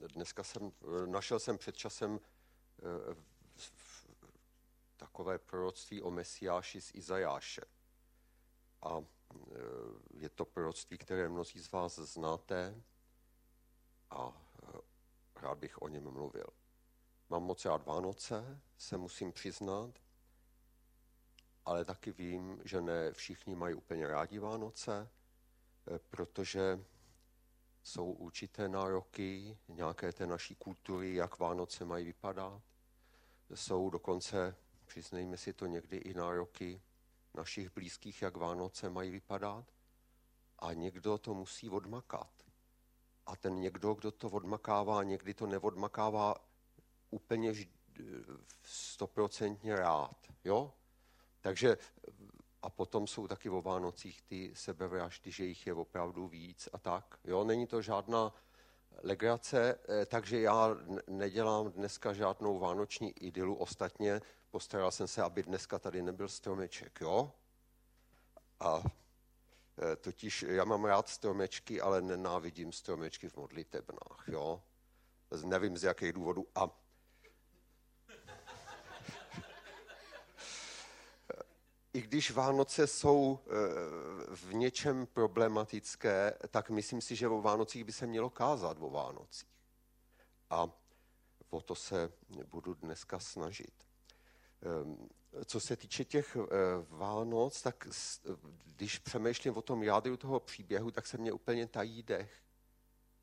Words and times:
Já 0.00 0.08
dneska 0.08 0.42
jsem, 0.42 0.72
našel 1.06 1.38
jsem 1.38 1.58
před 1.58 1.76
časem 1.76 2.20
takové 4.96 5.38
proroctví 5.38 6.02
o 6.02 6.10
Mesiáši 6.10 6.80
z 6.80 6.94
Izajáše. 6.94 7.62
A 8.82 9.04
je 10.10 10.28
to 10.28 10.44
proroctví, 10.44 10.98
které 10.98 11.28
mnozí 11.28 11.60
z 11.60 11.72
vás 11.72 11.98
znáte 11.98 12.82
a 14.10 14.42
rád 15.36 15.58
bych 15.58 15.82
o 15.82 15.88
něm 15.88 16.10
mluvil. 16.10 16.46
Mám 17.28 17.42
moc 17.42 17.64
rád 17.64 17.86
Vánoce, 17.86 18.60
se 18.78 18.96
musím 18.96 19.32
přiznat, 19.32 19.90
ale 21.64 21.84
taky 21.84 22.12
vím, 22.12 22.60
že 22.64 22.80
ne 22.80 23.12
všichni 23.12 23.54
mají 23.54 23.74
úplně 23.74 24.06
rádi 24.06 24.38
Vánoce, 24.38 25.08
eh, 25.94 25.98
protože 25.98 26.84
jsou 27.86 28.12
určité 28.12 28.68
nároky 28.68 29.58
nějaké 29.68 30.12
té 30.12 30.26
naší 30.26 30.54
kultury, 30.54 31.14
jak 31.14 31.38
Vánoce 31.38 31.84
mají 31.84 32.04
vypadat. 32.04 32.62
Jsou 33.54 33.90
dokonce, 33.90 34.56
přiznejme 34.86 35.36
si 35.36 35.52
to 35.52 35.66
někdy, 35.66 35.96
i 35.96 36.14
nároky 36.14 36.82
našich 37.34 37.70
blízkých, 37.74 38.22
jak 38.22 38.36
Vánoce 38.36 38.90
mají 38.90 39.10
vypadat. 39.10 39.64
A 40.58 40.72
někdo 40.72 41.18
to 41.18 41.34
musí 41.34 41.68
odmakat. 41.68 42.30
A 43.26 43.36
ten 43.36 43.60
někdo, 43.60 43.94
kdo 43.94 44.10
to 44.10 44.28
odmakává, 44.28 45.02
někdy 45.02 45.34
to 45.34 45.46
neodmakává 45.46 46.34
úplně 47.10 47.54
stoprocentně 48.62 49.76
rád. 49.76 50.16
Jo? 50.44 50.72
Takže 51.40 51.76
a 52.62 52.70
potom 52.70 53.06
jsou 53.06 53.28
taky 53.28 53.50
o 53.50 53.62
Vánocích 53.62 54.22
ty 54.22 54.50
sebevraždy, 54.54 55.30
že 55.30 55.44
jich 55.44 55.66
je 55.66 55.74
opravdu 55.74 56.28
víc 56.28 56.68
a 56.72 56.78
tak. 56.78 57.18
Jo? 57.24 57.44
Není 57.44 57.66
to 57.66 57.82
žádná 57.82 58.34
legrace, 59.02 59.78
eh, 59.88 60.06
takže 60.06 60.40
já 60.40 60.76
nedělám 61.06 61.72
dneska 61.72 62.12
žádnou 62.12 62.58
vánoční 62.58 63.10
idylu. 63.10 63.54
Ostatně 63.54 64.20
postaral 64.50 64.90
jsem 64.90 65.08
se, 65.08 65.22
aby 65.22 65.42
dneska 65.42 65.78
tady 65.78 66.02
nebyl 66.02 66.28
stromeček. 66.28 66.98
Jo? 67.00 67.32
A 68.60 68.82
eh, 69.92 69.96
totiž 69.96 70.42
já 70.42 70.64
mám 70.64 70.84
rád 70.84 71.08
stromečky, 71.08 71.80
ale 71.80 72.02
nenávidím 72.02 72.72
stromečky 72.72 73.28
v 73.28 73.36
modlitebnách. 73.36 74.24
Jo? 74.28 74.62
Nevím 75.44 75.78
z 75.78 75.84
jakých 75.84 76.12
důvodů. 76.12 76.46
A 76.54 76.85
i 81.96 82.02
když 82.02 82.30
Vánoce 82.30 82.86
jsou 82.86 83.38
eh, 83.40 83.50
v 84.36 84.54
něčem 84.54 85.06
problematické, 85.06 86.34
tak 86.50 86.70
myslím 86.70 87.00
si, 87.00 87.16
že 87.16 87.28
o 87.28 87.42
Vánocích 87.42 87.84
by 87.84 87.92
se 87.92 88.06
mělo 88.06 88.30
kázat 88.30 88.76
o 88.80 88.90
Vánocích. 88.90 89.48
A 90.50 90.70
o 91.50 91.60
to 91.60 91.74
se 91.74 92.12
budu 92.50 92.74
dneska 92.74 93.18
snažit. 93.18 93.86
Ehm, 94.62 95.08
co 95.44 95.60
se 95.60 95.76
týče 95.76 96.04
těch 96.04 96.36
eh, 96.36 96.46
Vánoc, 96.88 97.62
tak 97.62 97.88
když 98.64 98.98
přemýšlím 98.98 99.56
o 99.56 99.62
tom 99.62 99.82
jádru 99.82 100.16
toho 100.16 100.40
příběhu, 100.40 100.90
tak 100.90 101.06
se 101.06 101.18
mě 101.18 101.32
úplně 101.32 101.66
tají 101.66 102.02
dech. 102.02 102.42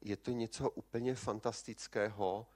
Je 0.02 0.18
to 0.18 0.32
něco 0.32 0.70
úplně 0.70 1.16
fantastického. 1.16 2.48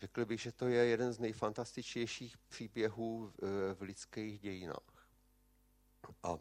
Řekl 0.00 0.24
bych, 0.24 0.40
že 0.40 0.52
to 0.52 0.68
je 0.68 0.84
jeden 0.84 1.12
z 1.12 1.18
nejfantastičtějších 1.18 2.38
příběhů 2.38 3.26
v 3.26 3.42
eh, 3.80 3.84
lidských 3.84 4.40
dějinách. 4.40 5.01
A 6.22 6.32
e, 6.32 6.38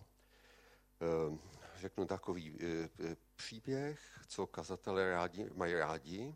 řeknu 1.80 2.06
takový 2.06 2.58
e, 2.60 2.66
e, 2.66 3.16
příběh, 3.36 4.20
co 4.28 4.48
kazatelé 4.48 5.12
rádi, 5.12 5.50
mají 5.54 5.74
rádi. 5.74 6.36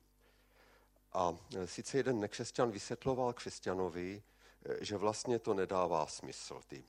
A 1.14 1.38
sice 1.66 1.98
jeden 1.98 2.20
nekřesťan 2.20 2.72
vysvětloval 2.72 3.34
křesťanovi, 3.34 4.24
že 4.82 4.98
vlastně 4.98 5.40
to 5.40 5.54
nedává 5.54 6.08
smysl. 6.08 6.62
Ty, 6.68 6.84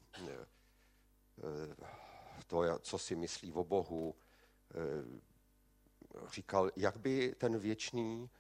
to, 2.47 2.79
co 2.79 2.99
si 2.99 3.17
myslí 3.17 3.53
o 3.53 3.65
Bohu. 3.65 4.15
Říkal, 6.33 6.71
jak 6.77 6.97
by 6.97 7.35
ten 7.39 7.59
věčný, 7.59 8.31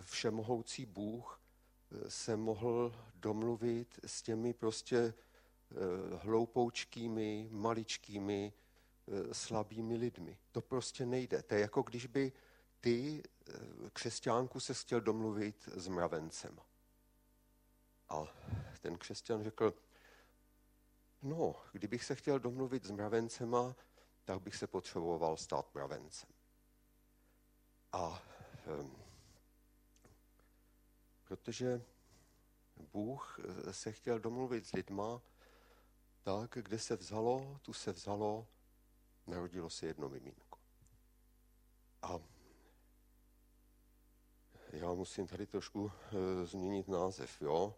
všemohoucí 0.00 0.86
Bůh 0.86 1.40
se 2.08 2.36
mohl 2.36 2.92
domluvit 3.14 4.00
s 4.06 4.22
těmi 4.22 4.54
prostě 4.54 4.96
Eh, 5.06 5.31
hloupoučkými, 6.22 7.48
maličkými, 7.50 8.52
eh, 9.08 9.34
slabými 9.34 9.96
lidmi. 9.96 10.38
To 10.52 10.60
prostě 10.60 11.06
nejde. 11.06 11.42
To 11.42 11.54
je 11.54 11.60
jako 11.60 11.82
když 11.82 12.06
by 12.06 12.32
ty, 12.80 13.22
eh, 13.48 13.52
křesťánku, 13.92 14.60
se 14.60 14.74
chtěl 14.74 15.00
domluvit 15.00 15.68
s 15.74 15.88
mravencem. 15.88 16.58
A 18.08 18.26
ten 18.80 18.98
křesťan 18.98 19.42
řekl, 19.42 19.74
no, 21.22 21.54
kdybych 21.72 22.04
se 22.04 22.14
chtěl 22.14 22.38
domluvit 22.38 22.84
s 22.84 22.90
mravencema, 22.90 23.76
tak 24.24 24.42
bych 24.42 24.56
se 24.56 24.66
potřeboval 24.66 25.36
stát 25.36 25.74
mravencem. 25.74 26.30
A 27.92 28.22
um, 28.80 28.96
protože 31.24 31.82
Bůh 32.92 33.40
se 33.70 33.92
chtěl 33.92 34.18
domluvit 34.18 34.66
s 34.66 34.72
lidma, 34.72 35.22
tak, 36.22 36.50
kde 36.62 36.78
se 36.78 36.96
vzalo, 36.96 37.58
tu 37.62 37.72
se 37.72 37.92
vzalo, 37.92 38.46
narodilo 39.26 39.70
se 39.70 39.86
jedno 39.86 40.08
mimínko. 40.08 40.58
A 42.02 42.18
já 44.72 44.92
musím 44.92 45.26
tady 45.26 45.46
trošku 45.46 45.92
e, 45.92 46.46
změnit 46.46 46.88
název, 46.88 47.42
jo. 47.42 47.74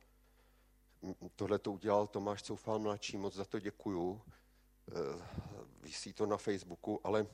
Tohle 1.37 1.59
to 1.59 1.72
udělal 1.72 2.06
Tomáš 2.06 2.43
Coufal 2.43 2.78
mladší, 2.78 3.16
moc 3.16 3.34
za 3.34 3.44
to 3.44 3.60
děkuju. 3.60 4.22
E, 4.88 4.93
vysí 5.82 6.12
to 6.12 6.26
na 6.26 6.37
Facebooku, 6.37 7.00
ale 7.05 7.26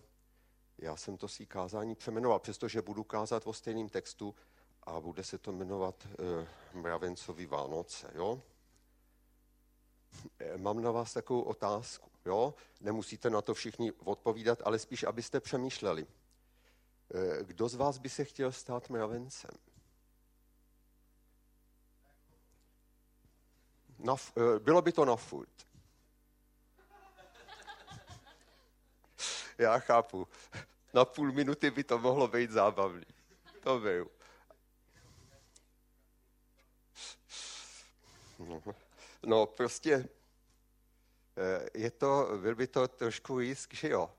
já 0.79 0.97
jsem 0.97 1.17
to 1.17 1.29
svý 1.29 1.47
kázání 1.47 1.95
přemenoval, 1.95 2.39
přestože 2.39 2.83
budu 2.83 3.05
kázat 3.05 3.47
o 3.47 3.53
stejném 3.53 3.89
textu 3.89 4.35
a 4.83 5.01
bude 5.01 5.25
se 5.25 5.39
to 5.39 5.53
jmenovat 5.53 6.07
e, 6.07 6.47
Mravencovi 6.79 7.47
Vánoce, 7.47 8.11
jo. 8.15 8.43
Eh, 10.39 10.57
mám 10.59 10.83
na 10.83 10.91
vás 10.91 11.13
takovou 11.13 11.43
otázku. 11.43 12.11
Jo? 12.25 12.55
Nemusíte 12.81 13.31
na 13.31 13.43
to 13.43 13.55
všichni 13.55 13.93
odpovídat, 13.93 14.59
ale 14.65 14.79
spíš, 14.79 15.03
abyste 15.03 15.41
přemýšleli. 15.41 16.07
Eh, 17.15 17.45
kdo 17.45 17.69
z 17.69 17.75
vás 17.75 17.99
by 17.99 18.09
se 18.09 18.25
chtěl 18.25 18.53
stát 18.53 18.91
mravencem? 18.91 19.51
Na, 23.99 24.17
eh, 24.37 24.59
bylo 24.59 24.83
by 24.83 24.93
to 24.93 25.05
na 25.05 25.17
furt. 25.17 25.67
Já 29.59 29.79
chápu. 29.79 30.29
Na 30.95 31.05
půl 31.05 31.33
minuty 31.33 31.71
by 31.71 31.85
to 31.85 31.99
mohlo 31.99 32.29
být 32.29 32.51
zábavný. 32.51 33.07
To 33.63 33.79
byl. 33.79 34.11
No 38.39 38.63
prostě 39.47 40.09
eh, 41.37 41.69
je 41.75 41.91
to, 41.91 42.29
byl 42.41 42.55
by 42.55 42.67
to 42.67 42.89
trošku 42.89 43.39
risk, 43.39 43.75
že 43.75 43.89
jo, 43.89 44.11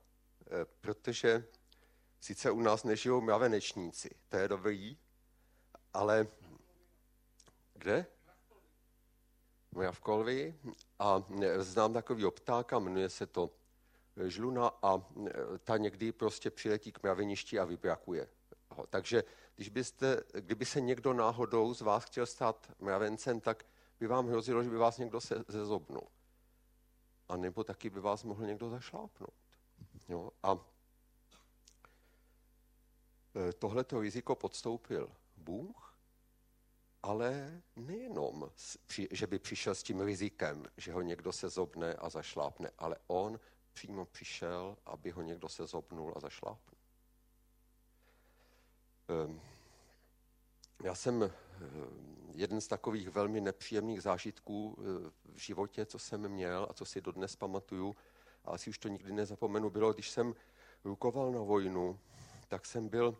eh, 0.45 0.65
protože 0.81 1.45
sice 2.19 2.51
u 2.51 2.61
nás 2.61 2.83
nežijou 2.83 3.21
mravenečníci, 3.21 4.09
to 4.29 4.37
je 4.37 4.47
dobrý, 4.47 4.97
ale 5.93 6.27
kde? 7.73 8.05
v 9.91 9.99
Kolvi 9.99 10.55
a 10.99 11.23
eh, 11.41 11.63
znám 11.63 11.93
takový 11.93 12.25
ptáka, 12.31 12.79
jmenuje 12.79 13.09
se 13.09 13.27
to 13.27 13.49
žluna 14.25 14.71
a 14.81 15.01
ta 15.63 15.77
někdy 15.77 16.11
prostě 16.11 16.49
přiletí 16.51 16.91
k 16.91 17.03
mraveništi 17.03 17.59
a 17.59 17.65
vybrakuje 17.65 18.27
ho. 18.69 18.87
Takže 18.87 19.23
když 19.55 19.69
byste, 19.69 20.23
kdyby 20.33 20.65
se 20.65 20.81
někdo 20.81 21.13
náhodou 21.13 21.73
z 21.73 21.81
vás 21.81 22.03
chtěl 22.03 22.25
stát 22.25 22.71
mravencem, 22.79 23.41
tak 23.41 23.65
by 24.01 24.07
vám 24.07 24.27
hrozilo, 24.27 24.63
že 24.63 24.69
by 24.69 24.77
vás 24.77 24.97
někdo 24.97 25.21
se, 25.21 25.43
zezobnul. 25.47 26.07
A 27.29 27.37
nebo 27.37 27.63
taky 27.63 27.89
by 27.89 27.99
vás 27.99 28.23
mohl 28.23 28.45
někdo 28.45 28.69
zašlápnout. 28.69 29.33
Jo? 30.09 30.31
A 30.43 30.57
e, 33.35 33.53
tohleto 33.53 34.01
riziko 34.01 34.35
podstoupil 34.35 35.11
Bůh, 35.37 35.97
ale 37.03 37.61
nejenom, 37.75 38.51
že 39.11 39.27
by 39.27 39.39
přišel 39.39 39.75
s 39.75 39.83
tím 39.83 40.01
rizikem, 40.01 40.65
že 40.77 40.93
ho 40.93 41.01
někdo 41.01 41.31
se 41.31 41.49
zobne 41.49 41.93
a 41.93 42.09
zašlápne, 42.09 42.71
ale 42.77 42.97
on 43.07 43.39
přímo 43.73 44.05
přišel, 44.05 44.77
aby 44.85 45.11
ho 45.11 45.21
někdo 45.21 45.49
se 45.49 45.67
zobnul 45.67 46.13
a 46.15 46.19
zašlápnul. 46.19 46.79
Ehm, 49.07 49.41
já 50.83 50.95
jsem 50.95 51.31
jeden 52.33 52.61
z 52.61 52.67
takových 52.67 53.09
velmi 53.09 53.41
nepříjemných 53.41 54.01
zážitků 54.01 54.77
eh, 54.77 55.11
v 55.33 55.37
životě, 55.37 55.85
co 55.85 55.99
jsem 55.99 56.29
měl 56.29 56.67
a 56.69 56.73
co 56.73 56.85
si 56.85 57.01
dodnes 57.01 57.35
pamatuju, 57.35 57.95
a 58.45 58.51
asi 58.51 58.69
už 58.69 58.77
to 58.77 58.87
nikdy 58.87 59.11
nezapomenu, 59.11 59.69
bylo, 59.69 59.93
když 59.93 60.09
jsem 60.09 60.35
rukoval 60.83 61.31
na 61.31 61.39
vojnu, 61.39 61.99
tak 62.47 62.65
jsem 62.65 62.89
byl 62.89 63.17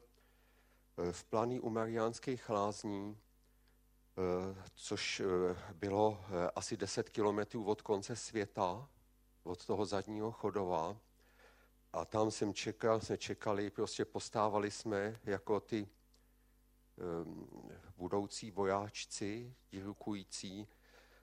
eh, 0.98 1.12
v 1.12 1.24
plány 1.24 1.60
u 1.60 1.70
Mariánských 1.70 2.50
lázní, 2.50 3.18
eh, 3.18 4.64
což 4.76 5.20
eh, 5.20 5.26
bylo 5.74 6.20
asi 6.56 6.78
10 6.78 7.10
kilometrů 7.10 7.66
od 7.66 7.82
konce 7.82 8.16
světa, 8.16 8.90
od 9.44 9.66
toho 9.66 9.86
zadního 9.86 10.32
chodova. 10.32 10.98
A 11.94 12.06
tam 12.06 12.32
jsem 12.32 12.54
čekal, 12.54 13.00
jsme 13.00 13.18
čekali, 13.18 13.70
prostě 13.70 14.06
postávali 14.06 14.72
jsme 14.72 15.20
jako 15.24 15.60
ty 15.60 15.88
budoucí 17.98 18.52
vojáčci, 18.52 19.56
divukující. 19.72 20.68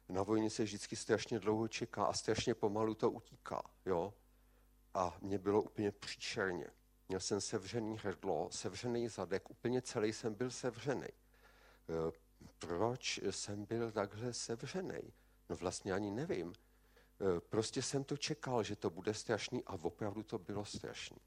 Na 0.08 0.22
vojně 0.22 0.50
se 0.50 0.64
vždycky 0.64 0.96
strašně 0.96 1.38
dlouho 1.38 1.68
čeká 1.68 2.04
a 2.04 2.12
strašně 2.12 2.54
pomalu 2.54 2.94
to 2.94 3.10
utíká. 3.10 3.62
Jo? 3.86 4.14
A 4.94 5.16
mě 5.20 5.38
bylo 5.38 5.62
úplně 5.62 5.92
příšerně. 5.92 6.66
Měl 7.08 7.20
jsem 7.20 7.40
sevřený 7.40 7.98
hrdlo, 7.98 8.48
sevřený 8.50 9.08
zadek, 9.08 9.50
úplně 9.50 9.82
celý 9.82 10.12
jsem 10.12 10.34
byl 10.34 10.50
sevřený. 10.50 11.06
E, 11.06 11.12
proč 12.58 13.20
jsem 13.30 13.64
byl 13.64 13.92
takhle 13.92 14.32
sevřený? 14.32 15.12
No 15.48 15.56
vlastně 15.56 15.92
ani 15.92 16.10
nevím. 16.10 16.52
E, 16.52 17.40
prostě 17.40 17.82
jsem 17.82 18.04
to 18.04 18.16
čekal, 18.16 18.62
že 18.62 18.76
to 18.76 18.90
bude 18.90 19.14
strašný 19.14 19.64
a 19.64 19.72
opravdu 19.72 20.22
to 20.22 20.38
bylo 20.38 20.64
strašný. 20.64 21.18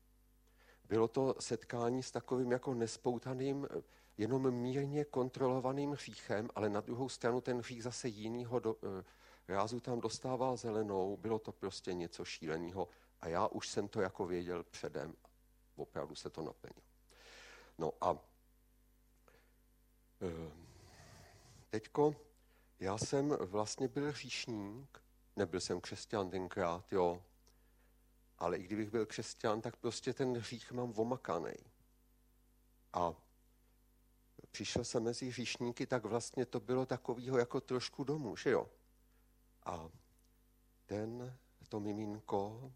Bylo 0.88 1.07
to 1.07 1.36
setkání 1.39 2.03
s 2.03 2.12
takovým 2.12 2.51
jako 2.51 2.74
nespoutaným, 2.74 3.68
jenom 4.17 4.51
mírně 4.51 5.05
kontrolovaným 5.05 5.91
hříchem, 5.91 6.49
ale 6.55 6.69
na 6.69 6.81
druhou 6.81 7.09
stranu 7.09 7.41
ten 7.41 7.59
hřích 7.59 7.83
zase 7.83 8.07
jinýho 8.07 8.59
do, 8.59 8.75
e, 8.83 9.03
rázu 9.53 9.79
tam 9.79 10.01
dostával 10.01 10.57
zelenou. 10.57 11.17
Bylo 11.17 11.39
to 11.39 11.51
prostě 11.51 11.93
něco 11.93 12.25
šíleného 12.25 12.87
a 13.21 13.27
já 13.27 13.47
už 13.47 13.67
jsem 13.67 13.87
to 13.87 14.01
jako 14.01 14.25
věděl 14.25 14.63
předem 14.63 15.13
opravdu 15.81 16.15
se 16.15 16.29
to 16.29 16.41
naplnilo. 16.41 16.81
No 17.77 17.93
a 18.01 18.17
eh, 20.21 20.51
teďko 21.69 22.15
já 22.79 22.97
jsem 22.97 23.29
vlastně 23.29 23.87
byl 23.87 24.11
hříšník, 24.11 25.01
nebyl 25.35 25.59
jsem 25.59 25.81
křesťan 25.81 26.29
tenkrát, 26.29 26.93
jo, 26.93 27.23
ale 28.37 28.57
i 28.57 28.63
kdybych 28.63 28.89
byl 28.89 29.05
křesťan, 29.05 29.61
tak 29.61 29.75
prostě 29.75 30.13
ten 30.13 30.37
hřích 30.37 30.71
mám 30.71 30.93
omakaný. 30.97 31.53
A 32.93 33.13
přišel 34.51 34.83
jsem 34.83 35.03
mezi 35.03 35.30
hříšníky, 35.30 35.88
tak 35.88 36.06
vlastně 36.06 36.45
to 36.45 36.59
bylo 36.59 36.86
takového 36.86 37.38
jako 37.38 37.62
trošku 37.62 38.03
domů, 38.03 38.36
že 38.36 38.50
jo. 38.50 38.69
A 39.65 39.89
ten, 40.86 41.38
to 41.69 41.80
miminko, 41.80 42.74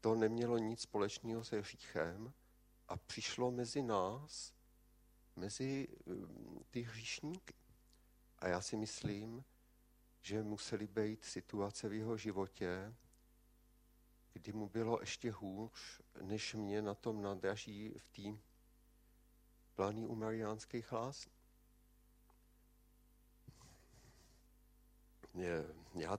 to 0.00 0.14
nemělo 0.14 0.58
nic 0.58 0.80
společného 0.80 1.44
se 1.44 1.60
hříchem 1.60 2.32
a 2.88 2.96
přišlo 2.96 3.50
mezi 3.50 3.82
nás, 3.82 4.54
mezi 5.36 5.88
um, 6.04 6.64
ty 6.70 6.82
hříšníky. 6.82 7.54
A 8.38 8.48
já 8.48 8.60
si 8.60 8.76
myslím, 8.76 9.44
že 10.20 10.42
museli 10.42 10.86
být 10.86 11.24
situace 11.24 11.88
v 11.88 11.92
jeho 11.92 12.16
životě, 12.16 12.94
kdy 14.32 14.52
mu 14.52 14.68
bylo 14.68 15.00
ještě 15.00 15.32
hůř, 15.32 16.00
než 16.22 16.54
mě 16.54 16.82
na 16.82 16.94
tom 16.94 17.22
nadraží 17.22 17.94
v 17.98 18.08
té 18.08 18.38
plány 19.78 20.06
u 20.06 20.14
Mariánských 20.14 20.92
lásní. 20.92 21.32
Já, 25.34 25.64
já, 25.94 26.18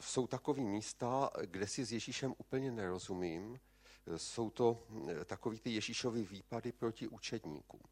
jsou 0.00 0.26
takové 0.26 0.60
místa, 0.60 1.30
kde 1.44 1.66
si 1.66 1.84
s 1.84 1.92
Ježíšem 1.92 2.34
úplně 2.38 2.72
nerozumím. 2.72 3.60
Jsou 4.16 4.50
to 4.50 4.86
eh, 5.08 5.24
takový 5.24 5.60
ty 5.60 5.70
Ježíšovy 5.70 6.22
výpady 6.22 6.72
proti 6.72 7.08
učedníkům. 7.08 7.82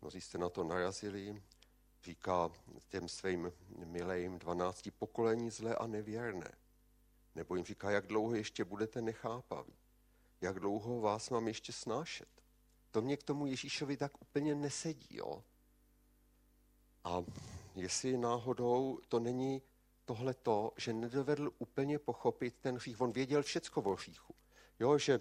Mnozí 0.00 0.20
jste 0.20 0.38
na 0.38 0.48
to 0.48 0.64
narazili. 0.64 1.42
Říká 2.02 2.50
těm 2.88 3.08
svým 3.08 3.52
milým 3.84 4.38
dvanácti 4.38 4.90
pokolení 4.90 5.50
zlé 5.50 5.76
a 5.76 5.86
nevěrné. 5.86 6.52
Nebo 7.34 7.56
jim 7.56 7.64
říká, 7.64 7.90
jak 7.90 8.06
dlouho 8.06 8.34
ještě 8.34 8.64
budete 8.64 9.02
nechápaví. 9.02 9.74
Jak 10.40 10.60
dlouho 10.60 11.00
vás 11.00 11.30
mám 11.30 11.48
ještě 11.48 11.72
snášet. 11.72 12.28
To 12.90 13.02
mě 13.02 13.16
k 13.16 13.22
tomu 13.22 13.46
Ježíšovi 13.46 13.96
tak 13.96 14.22
úplně 14.22 14.54
nesedí. 14.54 15.16
Jo? 15.16 15.44
A 17.04 17.24
jestli 17.74 18.18
náhodou 18.18 19.00
to 19.08 19.20
není 19.20 19.62
tohle 20.04 20.34
to, 20.34 20.72
že 20.76 20.92
nedovedl 20.92 21.52
úplně 21.58 21.98
pochopit 21.98 22.56
ten 22.60 22.76
hřích. 22.76 23.00
On 23.00 23.12
věděl 23.12 23.42
všecko 23.42 23.82
o 23.82 23.94
hříchu. 23.94 24.34
Jo, 24.80 24.98
že 24.98 25.20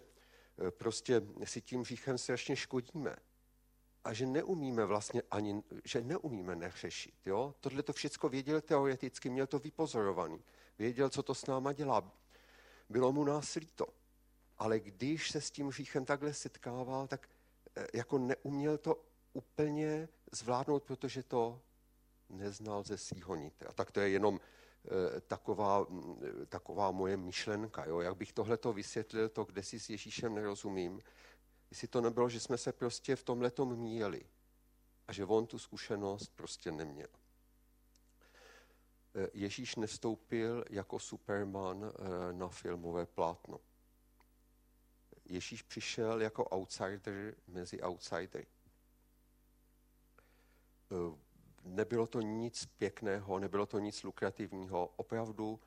e, 0.67 0.71
prostě 0.71 1.21
si 1.43 1.61
tím 1.61 1.81
hříchem 1.81 2.17
strašně 2.17 2.55
škodíme. 2.55 3.15
A 4.03 4.13
že 4.13 4.25
neumíme 4.25 4.85
vlastně 4.85 5.21
ani, 5.31 5.63
že 5.85 6.01
neumíme 6.01 6.55
nehřešit. 6.55 7.15
Jo? 7.25 7.55
Tohle 7.59 7.83
to 7.83 7.93
všecko 7.93 8.29
věděl 8.29 8.61
teoreticky, 8.61 9.29
měl 9.29 9.47
to 9.47 9.59
vypozorovaný. 9.59 10.43
Věděl, 10.79 11.09
co 11.09 11.23
to 11.23 11.35
s 11.35 11.45
náma 11.45 11.73
dělá. 11.73 12.11
Bylo 12.89 13.11
mu 13.11 13.23
nás 13.23 13.55
líto. 13.55 13.87
Ale 14.57 14.79
když 14.79 15.31
se 15.31 15.41
s 15.41 15.51
tím 15.51 15.67
hříchem 15.67 16.05
takhle 16.05 16.33
setkával, 16.33 17.07
tak 17.07 17.29
e, 17.75 17.87
jako 17.97 18.17
neuměl 18.17 18.77
to 18.77 19.03
úplně 19.33 20.09
zvládnout, 20.31 20.83
protože 20.83 21.23
to 21.23 21.61
neznal 22.29 22.83
ze 22.83 22.97
svého 22.97 23.35
nitra. 23.35 23.71
Tak 23.71 23.91
to 23.91 23.99
je 23.99 24.09
jenom 24.09 24.39
Eh, 24.87 25.21
taková, 25.21 25.85
mm, 25.89 26.45
taková 26.49 26.91
moje 26.91 27.17
myšlenka. 27.17 27.85
Jo? 27.85 27.99
Jak 27.99 28.17
bych 28.17 28.33
tohle 28.33 28.57
to 28.57 28.73
vysvětlil, 28.73 29.29
to, 29.29 29.43
kde 29.43 29.63
si 29.63 29.79
s 29.79 29.89
Ježíšem 29.89 30.35
nerozumím, 30.35 31.01
jestli 31.69 31.87
to 31.87 32.01
nebylo, 32.01 32.29
že 32.29 32.39
jsme 32.39 32.57
se 32.57 32.73
prostě 32.73 33.15
v 33.15 33.23
tomhle 33.23 33.51
míjeli 33.75 34.25
a 35.07 35.13
že 35.13 35.25
on 35.25 35.47
tu 35.47 35.59
zkušenost 35.59 36.31
prostě 36.35 36.71
neměl. 36.71 37.07
Eh, 39.15 39.27
Ježíš 39.33 39.75
nestoupil 39.75 40.65
jako 40.69 40.99
Superman 40.99 41.85
eh, 41.85 42.33
na 42.33 42.47
filmové 42.47 43.05
plátno. 43.05 43.59
Ježíš 45.29 45.61
přišel 45.61 46.21
jako 46.21 46.45
outsider 46.45 47.35
mezi 47.47 47.81
outsidery 47.81 48.47
nebylo 51.63 52.07
to 52.07 52.21
nic 52.21 52.65
pěkného, 52.65 53.39
nebylo 53.39 53.65
to 53.65 53.79
nic 53.79 54.03
lukrativního. 54.03 54.93
Opravdu 54.95 55.59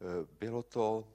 eh, 0.00 0.26
bylo 0.38 0.62
to 0.62 1.08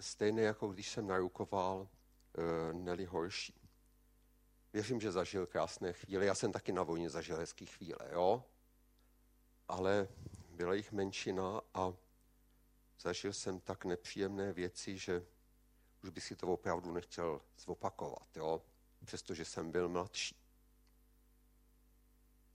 stejné, 0.00 0.42
jako 0.42 0.68
když 0.68 0.90
jsem 0.90 1.06
narukoval 1.06 1.88
eh, 1.88 2.72
Nelly 2.72 3.04
horší. 3.04 3.54
Věřím, 4.72 5.00
že 5.00 5.12
zažil 5.12 5.46
krásné 5.46 5.92
chvíle. 5.92 6.24
Já 6.24 6.34
jsem 6.34 6.52
taky 6.52 6.72
na 6.72 6.82
vojně 6.82 7.10
zažil 7.10 7.36
hezký 7.36 7.66
chvíle, 7.66 8.08
jo? 8.12 8.44
Ale 9.68 10.08
byla 10.50 10.74
jich 10.74 10.92
menšina 10.92 11.60
a 11.74 11.94
zažil 13.00 13.32
jsem 13.32 13.60
tak 13.60 13.84
nepříjemné 13.84 14.52
věci, 14.52 14.98
že 14.98 15.26
už 16.02 16.10
bych 16.10 16.24
si 16.24 16.36
to 16.36 16.46
opravdu 16.46 16.92
nechtěl 16.92 17.40
zopakovat, 17.58 18.36
jo? 18.36 18.62
Přestože 19.04 19.44
jsem 19.44 19.70
byl 19.70 19.88
mladší. 19.88 20.36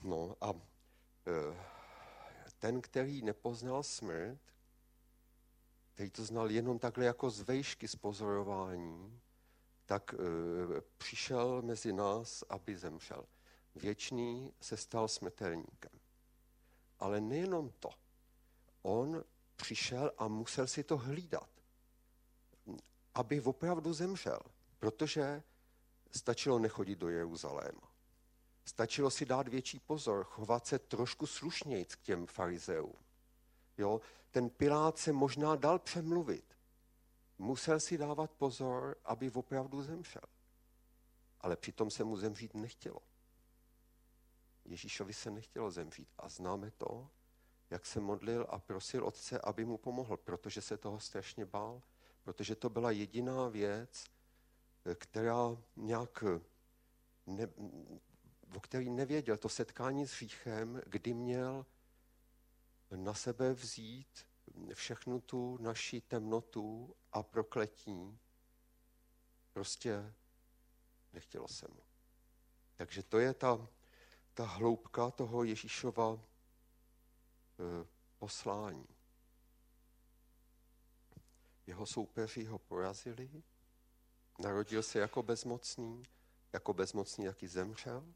No 0.04 0.36
a 0.42 0.54
Eh, 1.28 1.56
ten, 2.60 2.82
který 2.82 3.22
nepoznal 3.22 3.84
smrt, 3.84 4.40
který 5.94 6.10
to 6.10 6.26
znal 6.26 6.52
jenom 6.52 6.80
takhle 6.80 7.06
jako 7.06 7.30
z 7.30 7.42
vejšky 7.42 7.88
z 7.88 7.96
pozorování, 7.96 9.20
tak 9.86 10.14
e, 10.14 10.18
přišel 10.98 11.62
mezi 11.62 11.94
nás, 11.94 12.44
aby 12.50 12.78
zemřel. 12.78 13.26
Věčný 13.76 14.54
se 14.62 14.78
stal 14.78 15.08
smrtelníkem. 15.08 16.00
Ale 17.00 17.22
nejenom 17.22 17.72
to. 17.80 17.90
On 18.82 19.24
přišel 19.56 20.12
a 20.18 20.28
musel 20.28 20.68
si 20.68 20.84
to 20.84 20.98
hlídat, 20.98 21.50
aby 23.16 23.42
opravdu 23.42 23.94
zemřel, 23.94 24.40
protože 24.80 25.44
stačilo 26.12 26.60
nechodit 26.60 27.00
do 27.00 27.10
Jeruzaléma. 27.10 27.94
Stačilo 28.66 29.10
si 29.10 29.26
dát 29.26 29.48
větší 29.48 29.80
pozor, 29.80 30.24
chovat 30.24 30.68
se 30.68 30.80
trošku 30.80 31.28
slušnějc 31.28 31.96
k 31.96 32.02
těm 32.02 32.28
farizeům. 32.28 32.96
Jo? 33.78 34.02
Ten 34.32 34.50
Pilát 34.50 34.98
se 34.98 35.14
možná 35.14 35.56
dal 35.56 35.80
přemluvit. 35.80 36.46
Musel 37.38 37.80
si 37.80 37.98
dávat 37.98 38.32
pozor, 38.32 38.98
aby 39.06 39.32
opravdu 39.32 39.82
zemřel. 39.82 40.22
Ale 41.42 41.56
přitom 41.56 41.92
se 41.92 42.04
mu 42.04 42.18
zemřít 42.18 42.54
nechtělo. 42.54 43.00
Ježíšovi 44.66 45.14
se 45.14 45.32
nechtělo 45.32 45.72
zemřít. 45.72 46.10
A 46.18 46.30
známe 46.30 46.72
to, 46.72 47.10
jak 47.70 47.86
se 47.86 48.00
modlil 48.00 48.48
a 48.50 48.60
prosil 48.60 49.06
otce, 49.06 49.40
aby 49.40 49.66
mu 49.66 49.78
pomohl, 49.78 50.18
protože 50.18 50.62
se 50.62 50.78
toho 50.78 51.00
strašně 51.00 51.46
bál, 51.46 51.82
protože 52.24 52.56
to 52.56 52.70
byla 52.70 52.92
jediná 52.92 53.48
věc, 53.48 54.06
která 54.96 55.58
nějak 55.76 56.24
ne, 57.28 57.48
o 58.56 58.60
který 58.60 58.90
nevěděl, 58.90 59.38
to 59.38 59.50
setkání 59.50 60.08
s 60.08 60.12
hříchem, 60.12 60.82
kdy 60.86 61.14
měl 61.14 61.66
na 62.96 63.14
sebe 63.14 63.54
vzít 63.54 64.26
všechnu 64.74 65.22
tu 65.22 65.58
naši 65.62 66.02
temnotu 66.02 66.96
a 67.12 67.24
prokletí 67.24 68.20
Prostě 69.54 70.14
nechtělo 71.14 71.48
se 71.48 71.68
mu. 71.68 71.84
Takže 72.76 73.04
to 73.04 73.20
je 73.20 73.34
ta, 73.34 73.68
ta 74.34 74.46
hloubka 74.46 75.12
toho 75.12 75.44
Ježíšova 75.44 76.14
e, 76.14 76.20
poslání. 78.18 78.88
Jeho 81.68 81.86
soupeři 81.86 82.46
ho 82.46 82.60
porazili, 82.60 83.44
narodil 84.40 84.84
se 84.84 85.00
jako 85.00 85.24
bezmocný, 85.24 86.04
jako 86.54 86.74
bezmocný 86.74 87.26
taky 87.26 87.48
zemřel. 87.48 88.14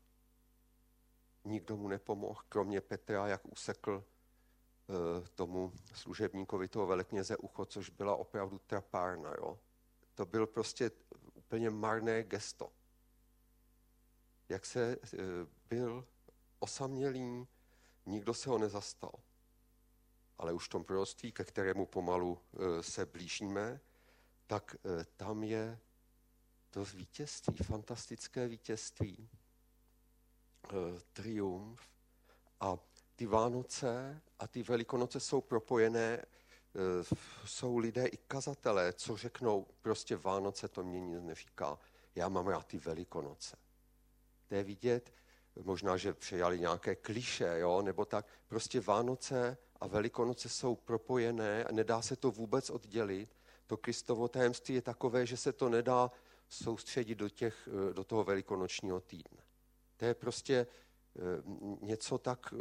Nikdo 1.44 1.78
mu 1.78 1.88
nepomohl, 1.88 2.42
kromě 2.50 2.82
Petra, 2.82 3.28
jak 3.28 3.46
usekl 3.46 4.04
e, 4.04 5.28
tomu 5.28 5.74
služebníkovi 5.94 6.68
toho 6.68 6.88
velekněze 6.88 7.38
ucho, 7.38 7.66
což 7.66 7.90
byla 7.90 8.16
opravdu 8.16 8.60
trapárna. 8.60 9.34
Jo? 9.38 9.60
To 10.16 10.26
byl 10.26 10.48
prostě 10.48 10.92
úplně 11.34 11.70
marné 11.70 12.24
gesto. 12.24 12.72
Jak 14.50 14.66
se 14.66 14.92
e, 14.92 14.98
byl 15.70 16.08
osamělý, 16.60 17.48
nikdo 18.06 18.34
se 18.34 18.50
ho 18.50 18.58
nezastal. 18.58 19.12
Ale 20.38 20.54
už 20.54 20.66
v 20.66 20.70
tom 20.70 20.84
proroctví, 20.84 21.32
ke 21.32 21.44
kterému 21.44 21.86
pomalu 21.86 22.40
e, 22.40 22.84
se 22.84 23.06
blížíme, 23.06 23.80
tak 24.48 24.76
e, 24.76 25.06
tam 25.18 25.44
je 25.44 25.80
to 26.70 26.86
vítězství, 26.86 27.58
fantastické 27.58 28.48
vítězství, 28.48 29.30
triumf. 31.14 31.82
A 32.60 32.78
ty 33.16 33.26
Vánoce 33.26 34.22
a 34.40 34.48
ty 34.48 34.64
Velikonoce 34.64 35.20
jsou 35.20 35.42
propojené, 35.42 36.26
jsou 37.46 37.78
lidé 37.78 38.06
i 38.06 38.18
kazatelé, 38.18 38.94
co 38.94 39.18
řeknou, 39.18 39.68
prostě 39.82 40.16
Vánoce 40.16 40.68
to 40.68 40.84
mě 40.84 41.00
nic 41.00 41.22
neříká, 41.22 41.80
já 42.16 42.30
mám 42.30 42.48
rád 42.48 42.68
ty 42.68 42.78
Velikonoce. 42.78 43.58
To 44.48 44.56
je 44.56 44.64
vidět, 44.64 45.14
možná, 45.64 45.98
že 45.98 46.14
přejali 46.14 46.60
nějaké 46.60 46.96
kliše, 46.96 47.56
jo, 47.60 47.82
nebo 47.82 48.06
tak. 48.06 48.26
Prostě 48.48 48.80
Vánoce 48.80 49.58
a 49.80 49.88
Velikonoce 49.88 50.50
jsou 50.50 50.76
propojené 50.76 51.64
a 51.64 51.72
nedá 51.72 52.02
se 52.02 52.16
to 52.16 52.32
vůbec 52.32 52.70
oddělit. 52.70 53.36
To 53.68 53.78
Kristovo 53.78 54.28
tajemství 54.28 54.76
je 54.76 54.82
takové, 54.82 55.26
že 55.26 55.38
se 55.38 55.54
to 55.54 55.70
nedá 55.70 56.12
soustředit 56.50 57.16
do, 57.16 57.30
těch, 57.30 57.70
do 57.94 58.04
toho 58.04 58.24
velikonočního 58.24 59.00
týdne. 59.00 59.42
To 59.98 60.06
je 60.06 60.14
prostě 60.14 60.68
eh, 61.16 61.22
něco 61.82 62.18
tak 62.18 62.54
eh, 62.54 62.58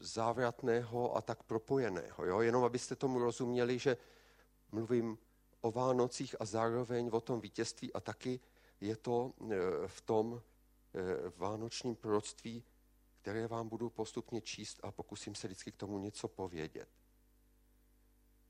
závratného 0.00 1.16
a 1.16 1.22
tak 1.22 1.42
propojeného. 1.42 2.24
Jo? 2.24 2.40
Jenom 2.40 2.64
abyste 2.64 2.96
tomu 2.96 3.18
rozuměli, 3.18 3.78
že 3.78 3.96
mluvím 4.72 5.18
o 5.60 5.70
Vánocích 5.70 6.36
a 6.40 6.44
zároveň 6.44 7.10
o 7.12 7.20
tom 7.20 7.40
vítězství 7.40 7.92
a 7.92 8.00
taky 8.00 8.40
je 8.80 8.96
to 8.96 9.32
eh, 9.42 9.56
v 9.86 10.00
tom 10.00 10.42
Eh, 10.42 10.49
vánočním 11.36 11.96
proroctví, 11.96 12.64
které 13.22 13.46
vám 13.46 13.68
budu 13.68 13.90
postupně 13.90 14.40
číst 14.40 14.80
a 14.82 14.92
pokusím 14.92 15.34
se 15.34 15.46
vždycky 15.46 15.72
k 15.72 15.76
tomu 15.76 15.98
něco 15.98 16.28
povědět. 16.28 16.88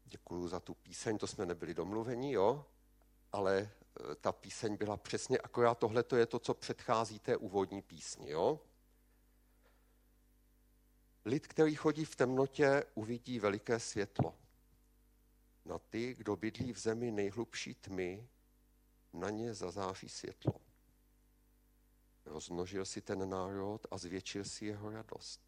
Děkuji 0.05 0.49
za 0.49 0.61
tu 0.61 0.75
píseň, 0.75 1.19
to 1.19 1.27
jsme 1.27 1.47
nebyli 1.47 1.75
domluveni, 1.75 2.33
jo? 2.33 2.67
Ale 3.33 3.59
eh, 3.61 4.15
ta 4.15 4.33
píseň 4.33 4.77
byla 4.77 4.97
přesně, 4.97 5.39
akorát 5.39 5.79
tohle 5.79 6.03
to 6.03 6.17
je 6.17 6.27
to, 6.27 6.39
co 6.39 6.55
předchází 6.55 7.19
té 7.19 7.37
úvodní 7.37 7.83
písni, 7.83 8.31
jo? 8.31 8.61
Lid, 11.25 11.47
který 11.47 11.75
chodí 11.75 12.05
v 12.05 12.17
temnotě, 12.17 12.85
uvidí 12.95 13.41
veliké 13.41 13.81
světlo. 13.81 14.35
Na 15.65 15.79
ty, 15.79 16.15
kdo 16.15 16.37
bydlí 16.37 16.73
v 16.73 16.79
zemi 16.79 17.11
nejhlubší 17.11 17.75
tmy, 17.75 18.29
na 19.13 19.31
ně 19.31 19.55
zazáří 19.55 20.09
světlo. 20.09 20.70
Rozmnožil 22.31 22.85
si 22.85 23.01
ten 23.01 23.29
národ 23.29 23.87
a 23.91 23.99
zvětšil 23.99 24.45
si 24.45 24.67
jeho 24.67 24.91
radost. 24.91 25.41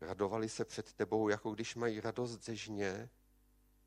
Radovali 0.00 0.48
se 0.48 0.64
před 0.64 0.92
tebou, 0.92 1.28
jako 1.28 1.50
když 1.50 1.74
mají 1.74 2.00
radost 2.00 2.44
ze 2.44 2.56
žně, 2.56 3.10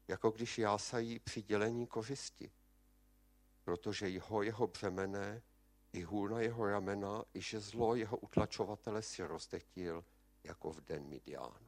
jako 0.07 0.31
když 0.31 0.57
jásají 0.57 1.19
při 1.19 1.41
dělení 1.41 1.87
kořisti. 1.87 2.51
Protože 3.63 4.09
jeho, 4.09 4.41
jeho 4.43 4.67
břemene, 4.67 5.41
i 5.93 6.01
hůl 6.01 6.29
na 6.29 6.39
jeho 6.39 6.67
ramena, 6.67 7.23
i 7.33 7.41
že 7.41 7.59
zlo 7.59 7.95
jeho 7.95 8.17
utlačovatele 8.17 9.01
si 9.01 9.23
rozdetil, 9.23 10.05
jako 10.43 10.71
v 10.71 10.81
den 10.81 11.07
Midiánu. 11.07 11.67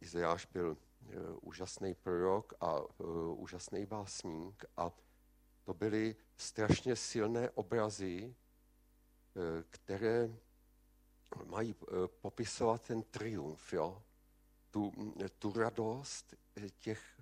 Izajáš 0.00 0.46
byl 0.46 0.70
uh, 0.70 1.14
úžasný 1.40 1.94
prorok 1.94 2.52
a 2.60 2.80
uh, 2.80 3.40
úžasný 3.40 3.86
básník 3.86 4.64
a 4.76 4.90
to 5.70 5.74
byly 5.74 6.16
strašně 6.36 6.96
silné 6.96 7.50
obrazy, 7.50 8.34
eh, 8.34 9.64
které 9.70 10.36
mají 11.44 11.74
eh, 11.82 11.86
popisovat 12.20 12.82
ten 12.82 13.02
triumf, 13.02 13.72
jo? 13.72 14.02
Tu, 14.70 14.92
tu 15.38 15.52
radost 15.52 16.34
těch 16.78 17.20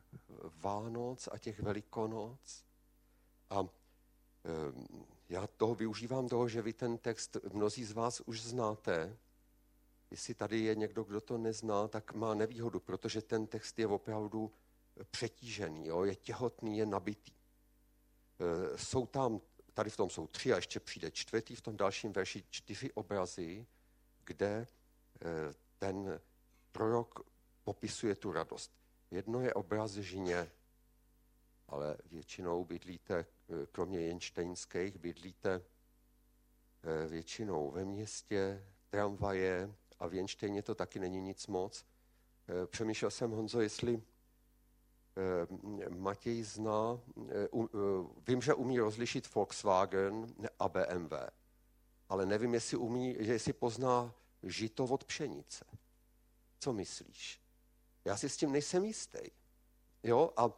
Vánoc 0.56 1.28
a 1.32 1.38
těch 1.38 1.60
Velikonoc. 1.60 2.64
A 3.50 3.64
eh, 3.64 3.68
já 5.28 5.46
toho 5.46 5.74
využívám 5.74 6.28
toho, 6.28 6.48
že 6.48 6.62
vy 6.62 6.72
ten 6.72 6.98
text 6.98 7.36
mnozí 7.52 7.84
z 7.84 7.92
vás 7.92 8.20
už 8.20 8.42
znáte. 8.42 9.16
Jestli 10.10 10.34
tady 10.34 10.60
je 10.60 10.74
někdo, 10.74 11.04
kdo 11.04 11.20
to 11.20 11.38
nezná, 11.38 11.88
tak 11.88 12.14
má 12.14 12.34
nevýhodu, 12.34 12.80
protože 12.80 13.22
ten 13.22 13.46
text 13.46 13.78
je 13.78 13.86
opravdu 13.86 14.52
přetížený, 15.10 15.86
jo? 15.86 16.04
je 16.04 16.14
těhotný, 16.14 16.78
je 16.78 16.86
nabitý. 16.86 17.37
Eh, 18.40 18.78
jsou 18.78 19.06
tam, 19.06 19.40
tady 19.74 19.90
v 19.90 19.96
tom 19.96 20.10
jsou 20.10 20.26
tři 20.26 20.52
a 20.52 20.56
ještě 20.56 20.80
přijde 20.80 21.10
čtvrtý, 21.10 21.54
v 21.54 21.60
tom 21.60 21.76
dalším 21.76 22.12
verši 22.12 22.44
čtyři 22.50 22.92
obrazy, 22.92 23.66
kde 24.24 24.66
eh, 24.66 25.54
ten 25.78 26.20
prorok 26.72 27.20
popisuje 27.64 28.14
tu 28.14 28.32
radost. 28.32 28.72
Jedno 29.10 29.40
je 29.40 29.54
obraz 29.54 29.92
žně, 29.92 30.50
ale 31.68 31.96
většinou 32.10 32.64
bydlíte, 32.64 33.18
eh, 33.18 33.66
kromě 33.72 34.00
jenštejnských, 34.00 34.98
bydlíte 34.98 35.62
většinou 37.08 37.70
ve 37.70 37.84
městě, 37.84 38.64
tramvaje 38.90 39.74
a 39.98 40.06
v 40.06 40.14
Jenštejně 40.14 40.62
to 40.62 40.74
taky 40.74 40.98
není 40.98 41.20
nic 41.20 41.46
moc. 41.46 41.84
Přemýšlel 42.66 43.10
jsem, 43.10 43.30
Honzo, 43.30 43.60
jestli 43.60 44.02
Matěj 45.88 46.42
zná, 46.42 47.00
eh, 47.28 47.48
eh, 47.54 47.68
vím, 48.26 48.42
že 48.42 48.54
umí 48.54 48.78
rozlišit 48.78 49.34
Volkswagen 49.34 50.34
a 50.58 50.68
BMW, 50.68 51.12
ale 52.08 52.26
nevím, 52.26 52.54
jestli, 52.54 52.76
umí, 52.76 53.16
jestli 53.18 53.52
pozná 53.52 54.14
žito 54.42 54.84
od 54.84 55.04
pšenice. 55.04 55.64
Co 56.58 56.72
myslíš? 56.72 57.40
Já 58.04 58.16
si 58.16 58.28
s 58.28 58.36
tím 58.36 58.52
nejsem 58.52 58.84
jistý. 58.84 59.18
Jo? 60.02 60.30
A 60.36 60.50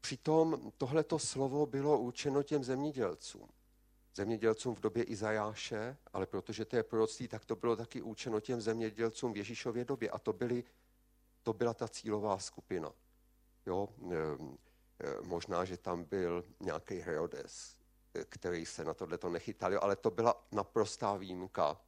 přitom 0.00 0.72
tohleto 0.76 1.18
slovo 1.18 1.66
bylo 1.66 1.98
určeno 1.98 2.42
těm 2.42 2.64
zemědělcům. 2.64 3.48
Zemědělcům 4.14 4.74
v 4.74 4.80
době 4.80 5.02
Izajáše, 5.04 5.96
ale 6.12 6.26
protože 6.26 6.64
to 6.64 6.76
je 6.76 6.82
proroctví, 6.82 7.28
tak 7.28 7.44
to 7.44 7.56
bylo 7.56 7.76
taky 7.76 8.02
určeno 8.02 8.40
těm 8.40 8.60
zemědělcům 8.60 9.32
v 9.32 9.36
Ježíšově 9.36 9.84
době. 9.84 10.10
A 10.10 10.18
to, 10.18 10.32
byly, 10.32 10.64
to 11.42 11.52
byla 11.52 11.74
ta 11.74 11.88
cílová 11.88 12.38
skupina. 12.38 12.92
Jo, 13.66 13.88
možná, 15.22 15.64
že 15.64 15.76
tam 15.76 16.04
byl 16.04 16.44
nějaký 16.60 16.94
Herodes, 16.94 17.76
který 18.28 18.66
se 18.66 18.84
na 18.84 18.94
tohle 18.94 19.18
to 19.18 19.28
nechytal, 19.28 19.78
ale 19.82 19.96
to 19.96 20.10
byla 20.10 20.46
naprostá 20.52 21.16
výjimka. 21.16 21.80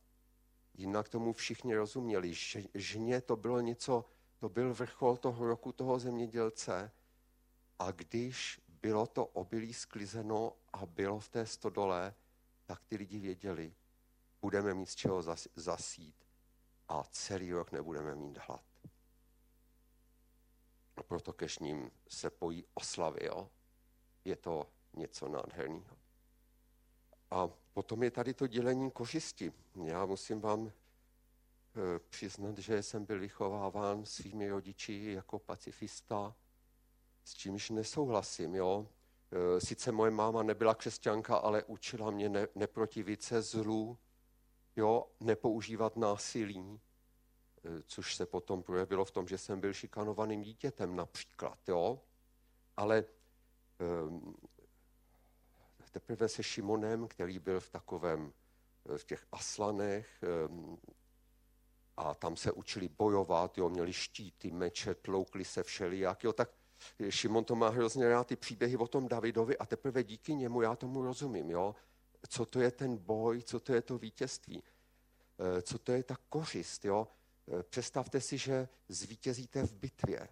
Jinak 0.75 1.09
tomu 1.09 1.33
všichni 1.33 1.75
rozuměli. 1.75 2.35
Žně 2.75 3.21
to 3.21 3.37
bylo 3.37 3.61
něco, 3.61 4.04
to 4.38 4.49
byl 4.49 4.75
vrchol 4.75 5.16
toho 5.16 5.47
roku 5.47 5.73
toho 5.73 5.99
zemědělce 5.99 6.92
a 7.78 7.90
když 7.90 8.61
bylo 8.83 9.06
to 9.06 9.26
obilí 9.26 9.75
sklizeno 9.75 10.52
a 10.73 10.87
bylo 10.87 11.21
v 11.21 11.28
té 11.28 11.47
stodole, 11.47 12.14
tak 12.66 12.85
ty 12.85 12.97
lidi 12.97 13.18
věděli, 13.18 13.75
budeme 14.40 14.75
mít 14.75 14.87
z 14.87 14.95
čeho 14.95 15.23
zasít 15.56 16.16
a 16.88 17.04
celý 17.11 17.52
rok 17.52 17.73
nebudeme 17.73 18.14
mít 18.14 18.38
hlad. 18.38 18.64
A 20.97 21.03
proto 21.03 21.33
ke 21.33 21.47
ním 21.61 21.91
se 22.09 22.31
pojí 22.31 22.65
oslavy. 22.75 23.26
Jo? 23.26 23.49
Je 24.25 24.37
to 24.37 24.67
něco 24.97 25.29
nádherného. 25.29 25.97
A 27.31 27.49
potom 27.73 28.03
je 28.03 28.11
tady 28.11 28.35
to 28.35 28.47
dělení 28.47 28.91
kořisti. 28.91 29.53
Já 29.85 30.07
musím 30.07 30.41
vám 30.41 30.67
e, 30.67 30.73
přiznat, 31.99 32.59
že 32.59 32.83
jsem 32.83 33.05
byl 33.05 33.21
vychováván 33.21 34.05
svými 34.05 34.50
rodiči 34.50 35.12
jako 35.12 35.38
pacifista, 35.38 36.35
s 37.25 37.35
čímž 37.35 37.71
nesouhlasím. 37.71 38.55
Jo? 38.55 38.88
E, 39.31 39.61
sice 39.61 39.93
moje 39.93 40.11
máma 40.11 40.43
nebyla 40.43 40.75
křesťanka, 40.75 41.37
ale 41.37 41.65
učila 41.65 42.11
mě 42.11 42.29
ne, 42.29 42.49
neprotivit 42.55 43.23
se 43.23 43.43
zlu, 43.43 43.99
jo? 44.76 45.07
nepoužívat 45.21 45.97
násilí, 45.97 46.81
což 47.87 48.15
se 48.15 48.27
potom 48.27 48.63
projevilo 48.63 49.05
v 49.05 49.11
tom, 49.11 49.29
že 49.29 49.39
jsem 49.39 49.61
byl 49.61 49.73
šikanovaným 49.73 50.43
dítětem 50.43 50.97
například, 50.97 51.59
jo. 51.69 52.01
Ale 52.77 53.05
Ehm, 53.79 54.35
teprve 55.93 56.29
se 56.29 56.43
Šimonem, 56.43 57.09
který 57.09 57.39
byl 57.39 57.61
v 57.61 57.71
takovém, 57.71 58.33
v 58.97 59.05
těch 59.05 59.27
aslanech, 59.33 60.23
ehm, 60.23 60.79
a 61.97 62.15
tam 62.15 62.37
se 62.37 62.53
učili 62.53 62.89
bojovat, 62.89 63.59
jo, 63.59 63.69
měli 63.69 63.93
štíty, 63.93 64.51
meče, 64.51 64.95
tloukli 64.95 65.45
se 65.45 65.63
všelijak, 65.63 66.25
jo, 66.25 66.33
tak 66.33 66.51
Šimon 67.09 67.45
to 67.45 67.55
má 67.55 67.69
hrozně 67.69 68.09
rád 68.09 68.27
ty 68.27 68.37
příběhy 68.37 68.77
o 68.77 68.89
tom 68.89 69.09
Davidovi 69.09 69.59
a 69.59 69.67
teprve 69.67 70.05
díky 70.05 70.35
němu 70.35 70.63
já 70.63 70.77
tomu 70.77 71.03
rozumím, 71.03 71.51
jo, 71.51 71.75
co 72.29 72.47
to 72.47 72.61
je 72.61 72.71
ten 72.71 72.97
boj, 72.97 73.43
co 73.43 73.61
to 73.61 73.75
je 73.75 73.83
to 73.83 73.99
vítězství, 73.99 74.63
eh, 75.39 75.63
co 75.63 75.79
to 75.79 75.93
je 75.93 76.03
ta 76.03 76.17
kořist, 76.29 76.85
jo. 76.85 77.09
Eh, 77.49 77.62
představte 77.62 78.21
si, 78.21 78.38
že 78.38 78.69
zvítězíte 78.88 79.62
v 79.62 79.75
bitvě 79.75 80.29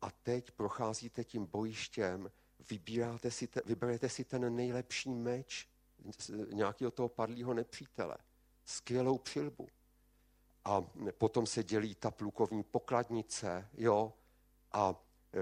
a 0.00 0.10
teď 0.10 0.50
procházíte 0.50 1.24
tím 1.24 1.46
bojištěm, 1.46 2.30
vybíráte 2.70 3.30
si 3.30 3.46
te, 3.46 3.62
vyberete 3.64 4.08
si 4.08 4.24
ten 4.24 4.56
nejlepší 4.56 5.10
meč 5.10 5.68
nějakého 6.52 6.90
toho 6.90 7.08
padlého 7.08 7.54
nepřítele, 7.54 8.16
skvělou 8.64 9.18
přilbu. 9.18 9.68
A 10.64 10.84
potom 11.18 11.46
se 11.46 11.64
dělí 11.64 11.94
ta 11.94 12.10
plukovní 12.10 12.62
pokladnice, 12.62 13.68
jo, 13.72 14.12
a 14.72 14.94
e, 15.34 15.38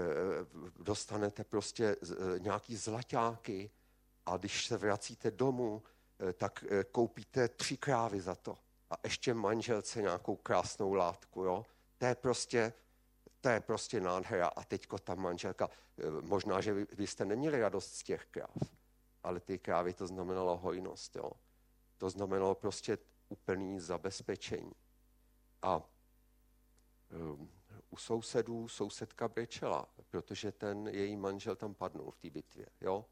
dostanete 0.83 1.43
prostě 1.43 1.85
e, 1.85 2.39
nějaký 2.39 2.75
zlaťáky 2.75 3.71
a 4.25 4.37
když 4.37 4.65
se 4.65 4.77
vracíte 4.77 5.31
domů, 5.31 5.83
e, 6.29 6.33
tak 6.33 6.63
koupíte 6.91 7.47
tři 7.47 7.77
krávy 7.77 8.21
za 8.21 8.35
to 8.35 8.57
a 8.89 8.95
ještě 9.03 9.33
manželce 9.33 10.01
nějakou 10.01 10.35
krásnou 10.35 10.93
látku, 10.93 11.43
jo. 11.43 11.65
To 11.97 12.05
je 12.05 12.15
prostě, 12.15 12.73
to 13.41 13.49
je 13.49 13.59
prostě 13.59 13.99
nádhera 14.01 14.47
a 14.47 14.63
teďko 14.63 14.99
ta 14.99 15.15
manželka, 15.15 15.69
e, 15.97 16.21
možná, 16.21 16.61
že 16.61 16.73
vy, 16.73 16.87
vy 16.91 17.07
jste 17.07 17.25
neměli 17.25 17.61
radost 17.61 17.93
z 17.93 18.03
těch 18.03 18.25
kráv, 18.25 18.57
ale 19.23 19.39
ty 19.39 19.59
krávy 19.59 19.93
to 19.93 20.07
znamenalo 20.07 20.57
hojnost, 20.57 21.15
jo. 21.15 21.31
To 21.97 22.09
znamenalo 22.09 22.55
prostě 22.55 22.97
úplný 23.29 23.79
zabezpečení. 23.79 24.71
A 25.61 25.81
um, 27.11 27.49
u 27.89 27.97
sousedů 27.97 28.67
sousedka 28.67 29.27
brečela, 29.27 29.87
protože 30.09 30.51
ten 30.51 30.87
její 30.87 31.15
manžel 31.15 31.55
tam 31.55 31.73
padnul 31.73 32.11
v 32.11 32.17
té 32.17 32.29
bitvě. 32.29 32.65
Jo? 32.81 33.05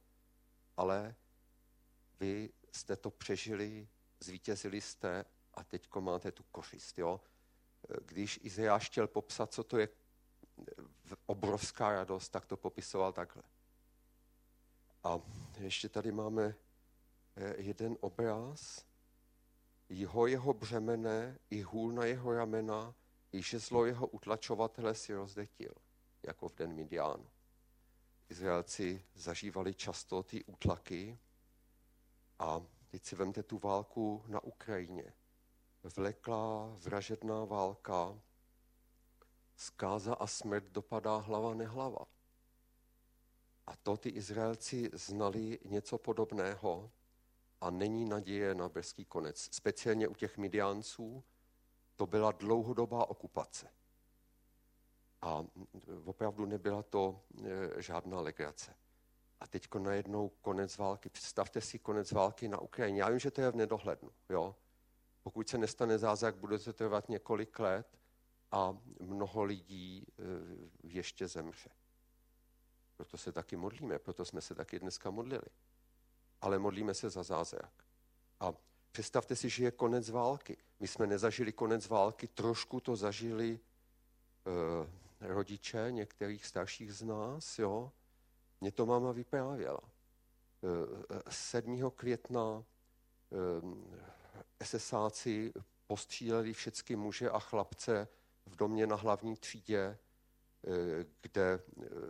Ale 0.77 1.15
vy 2.19 2.49
jste 2.71 2.95
to 2.95 3.11
přežili, 3.11 3.87
zvítězili 4.19 4.81
jste 4.81 5.25
a 5.57 5.63
teď 5.63 5.89
máte 5.99 6.31
tu 6.31 6.43
kořist. 6.43 6.99
Jo? 6.99 7.21
Když 8.05 8.39
Izajáš 8.43 8.85
chtěl 8.85 9.07
popsat, 9.07 9.53
co 9.53 9.63
to 9.63 9.77
je 9.77 9.89
obrovská 11.25 11.91
radost, 11.91 12.29
tak 12.29 12.45
to 12.45 12.57
popisoval 12.57 13.13
takhle. 13.13 13.43
A 15.03 15.19
ještě 15.57 15.89
tady 15.89 16.11
máme 16.11 16.55
eh, 17.35 17.55
jeden 17.57 17.97
obraz, 17.99 18.85
jeho 19.89 20.27
jeho 20.27 20.53
břemene, 20.53 21.39
i 21.49 21.61
hůl 21.61 21.91
na 21.91 22.05
jeho 22.05 22.33
ramena, 22.33 22.95
i 23.33 23.41
žezlo 23.41 23.85
jeho 23.85 24.07
utlačovatele 24.07 24.95
si 24.95 25.13
rozdetil, 25.13 25.73
jako 26.23 26.49
v 26.49 26.55
den 26.55 26.73
Midiánu. 26.73 27.27
Izraelci 28.29 29.05
zažívali 29.15 29.73
často 29.73 30.23
ty 30.23 30.43
útlaky 30.43 31.19
a 32.39 32.61
teď 32.87 33.05
si 33.05 33.15
vemte 33.15 33.43
tu 33.43 33.57
válku 33.57 34.23
na 34.27 34.43
Ukrajině. 34.43 35.13
Vleklá, 35.95 36.75
vražedná 36.79 37.45
válka, 37.45 38.19
zkáza 39.55 40.13
a 40.13 40.27
smrt 40.27 40.63
dopadá 40.63 41.17
hlava 41.17 41.53
nehlava. 41.53 42.05
A 43.67 43.75
to 43.75 43.97
ty 43.97 44.09
Izraelci 44.09 44.89
znali 44.93 45.59
něco 45.65 45.97
podobného 45.97 46.91
a 47.61 47.69
není 47.69 48.05
naděje 48.05 48.55
na 48.55 48.69
brzký 48.69 49.05
konec. 49.05 49.49
Speciálně 49.51 50.07
u 50.07 50.13
těch 50.13 50.37
Midiánců 50.37 51.23
to 51.95 52.07
byla 52.07 52.31
dlouhodobá 52.31 53.09
okupace. 53.09 53.67
A 55.21 55.45
opravdu 56.05 56.45
nebyla 56.45 56.83
to 56.83 57.21
e, 57.77 57.81
žádná 57.81 58.21
legrace. 58.21 58.75
A 59.39 59.47
teď 59.47 59.67
najednou 59.75 60.29
konec 60.29 60.77
války. 60.77 61.09
Představte 61.09 61.61
si 61.61 61.79
konec 61.79 62.11
války 62.11 62.47
na 62.47 62.59
Ukrajině. 62.59 63.01
Já 63.01 63.09
vím, 63.09 63.19
že 63.19 63.31
to 63.31 63.41
je 63.41 63.51
v 63.51 63.55
nedohlednu. 63.55 64.11
Jo? 64.29 64.55
Pokud 65.27 65.49
se 65.49 65.57
nestane 65.57 65.97
zázrak, 65.97 66.35
bude 66.35 66.59
to 66.59 66.73
trvat 66.73 67.09
několik 67.09 67.59
let 67.59 67.87
a 68.51 68.77
mnoho 68.99 69.43
lidí 69.43 70.05
e, 70.07 70.23
ještě 70.83 71.27
zemře. 71.27 71.69
Proto 72.97 73.17
se 73.17 73.31
taky 73.31 73.55
modlíme, 73.55 73.99
proto 73.99 74.25
jsme 74.25 74.41
se 74.41 74.55
taky 74.55 74.79
dneska 74.79 75.11
modlili 75.11 75.47
ale 76.41 76.59
modlíme 76.59 76.93
se 76.93 77.09
za 77.09 77.23
zázrak. 77.23 77.71
A 78.39 78.53
představte 78.91 79.35
si, 79.35 79.49
že 79.49 79.63
je 79.63 79.71
konec 79.71 80.09
války. 80.09 80.57
My 80.79 80.87
jsme 80.87 81.07
nezažili 81.07 81.51
konec 81.51 81.87
války, 81.87 82.27
trošku 82.27 82.79
to 82.79 82.95
zažili 82.95 83.59
e, 85.19 85.27
rodiče 85.27 85.87
některých 85.89 86.45
starších 86.45 86.93
z 86.93 87.01
nás, 87.01 87.59
jo. 87.59 87.91
Mě 88.61 88.71
to 88.71 88.85
máma 88.85 89.11
vyprávěla. 89.11 89.79
E, 89.83 91.31
7. 91.31 91.91
května 91.95 92.63
e, 92.63 93.37
SSáci 94.63 95.53
postříleli 95.87 96.53
všechny 96.53 96.95
muže 96.95 97.29
a 97.29 97.39
chlapce 97.39 98.07
v 98.45 98.55
domě 98.55 98.87
na 98.87 98.95
hlavní 98.95 99.35
třídě, 99.35 99.79
e, 99.79 99.97
kde 101.21 101.59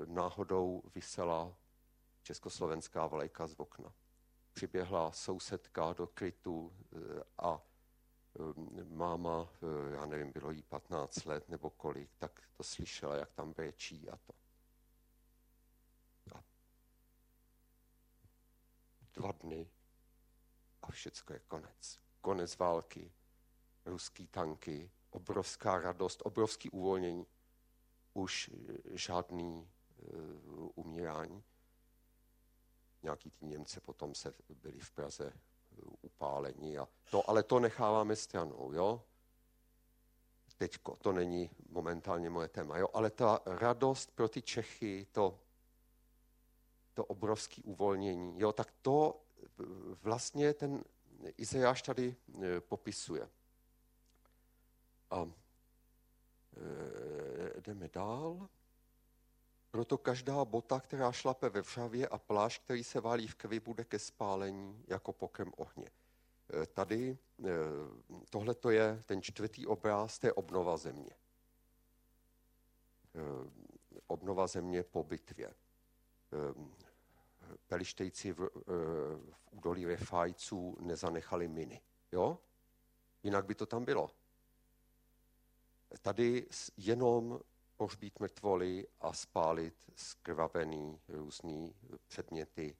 náhodou 0.05 0.83
vysela 0.95 1.55
československá 2.23 3.07
vlajka 3.07 3.47
z 3.47 3.55
okna 3.57 3.93
přiběhla 4.57 5.11
sousedka 5.11 5.93
do 5.93 6.07
krytu 6.07 6.73
eh, 6.73 7.23
a 7.37 7.61
eh, 8.39 8.83
máma, 8.83 9.49
eh, 9.53 9.93
já 9.93 10.05
nevím, 10.05 10.31
bylo 10.31 10.51
jí 10.51 10.61
15 10.61 11.25
let 11.25 11.49
nebo 11.49 11.69
kolik, 11.69 12.09
tak 12.17 12.41
to 12.53 12.63
slyšela, 12.63 13.15
jak 13.15 13.31
tam 13.33 13.53
brečí 13.53 14.09
a 14.09 14.17
to. 14.17 14.33
A 16.35 16.43
dva 19.13 19.31
dny 19.31 19.69
a 20.81 20.91
všecko 20.91 21.33
je 21.33 21.39
konec. 21.39 21.99
Konec 22.21 22.57
války, 22.57 23.11
ruský 23.85 24.27
tanky, 24.27 24.91
obrovská 25.09 25.79
radost, 25.79 26.21
obrovský 26.25 26.69
uvolnění. 26.69 27.25
Už 28.13 28.49
žádný 28.95 29.69
uh, 29.97 30.69
umírání 30.75 31.43
nějaký 33.03 33.31
ty 33.31 33.45
Němce 33.45 33.81
potom 33.81 34.15
se 34.15 34.33
byli 34.61 34.79
v 34.79 34.91
Praze 34.91 35.33
upálení. 36.01 36.77
A 36.77 36.87
to, 37.11 37.29
ale 37.29 37.43
to 37.43 37.59
necháváme 37.59 38.15
stranou, 38.15 38.71
jo? 38.73 39.03
Teďko, 40.57 40.95
to 40.95 41.11
není 41.11 41.49
momentálně 41.69 42.29
moje 42.29 42.47
téma, 42.47 42.77
jo? 42.77 42.89
Ale 42.93 43.09
ta 43.09 43.39
radost 43.45 44.11
pro 44.15 44.29
ty 44.29 44.41
Čechy, 44.41 45.07
to, 45.11 45.39
to 46.93 47.05
obrovské 47.05 47.61
uvolnění, 47.61 48.39
jo? 48.39 48.51
Tak 48.51 48.73
to 48.81 49.21
vlastně 50.01 50.53
ten 50.53 50.83
Izajáš 51.37 51.81
tady 51.81 52.15
e, 52.41 52.61
popisuje. 52.61 53.29
A 55.09 55.25
e, 55.25 55.29
jdeme 57.61 57.89
dál. 57.93 58.49
Proto 59.71 59.97
každá 59.97 60.45
bota, 60.45 60.79
která 60.79 61.11
šlape 61.11 61.49
ve 61.49 61.61
vřavě 61.61 62.07
a 62.07 62.17
plášť, 62.17 62.63
který 62.63 62.83
se 62.83 63.01
válí 63.01 63.27
v 63.27 63.35
krvi, 63.35 63.59
bude 63.59 63.83
ke 63.83 63.99
spálení 63.99 64.83
jako 64.87 65.13
pokrm 65.13 65.51
ohně. 65.57 65.89
E, 66.63 66.65
tady 66.65 67.17
tohle 68.29 68.55
je 68.69 69.03
ten 69.05 69.21
čtvrtý 69.21 69.67
obraz, 69.67 70.19
to 70.19 70.27
je 70.27 70.33
obnova 70.33 70.77
země. 70.77 71.11
Obnova 74.07 74.47
země 74.47 74.83
po 74.83 75.03
bitvě. 75.03 75.53
Pelištejci 77.67 78.31
v, 78.31 78.49
v 79.35 79.47
údolí 79.51 79.85
Refajců 79.85 80.77
nezanechali 80.79 81.47
miny. 81.47 81.81
Jo? 82.11 82.39
Jinak 83.23 83.45
by 83.45 83.55
to 83.55 83.65
tam 83.65 83.85
bylo. 83.85 84.09
Tady 86.01 86.47
jenom 86.77 87.39
pohřbít 87.77 88.19
mrtvoly 88.19 88.87
a 89.01 89.13
spálit 89.13 89.91
skrvavený 89.95 90.99
různý 91.07 91.75
předměty 92.07 92.77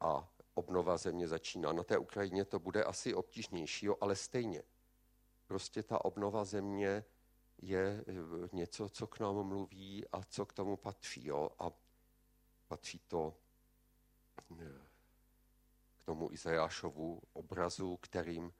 a 0.00 0.32
obnova 0.54 0.96
země 0.96 1.28
začíná. 1.28 1.72
Na 1.72 1.82
té 1.82 1.98
Ukrajině 1.98 2.44
to 2.44 2.58
bude 2.58 2.84
asi 2.84 3.14
obtížnější, 3.14 3.86
jo, 3.86 3.96
ale 4.00 4.16
stejně. 4.16 4.62
Prostě 5.46 5.82
ta 5.82 6.04
obnova 6.04 6.44
země 6.44 7.04
je 7.62 8.04
eh, 8.08 8.12
něco, 8.52 8.88
co 8.88 9.06
k 9.06 9.20
nám 9.20 9.42
mluví 9.42 10.08
a 10.12 10.22
co 10.22 10.46
k 10.46 10.52
tomu 10.52 10.76
patří. 10.76 11.26
Jo? 11.26 11.50
A 11.58 11.70
patří 12.68 12.98
to 12.98 13.34
eh, 13.36 13.49
k 15.98 16.04
tomu 16.04 16.32
Izajášovu 16.32 17.22
obrazu, 17.32 17.96
kterým 17.96 18.52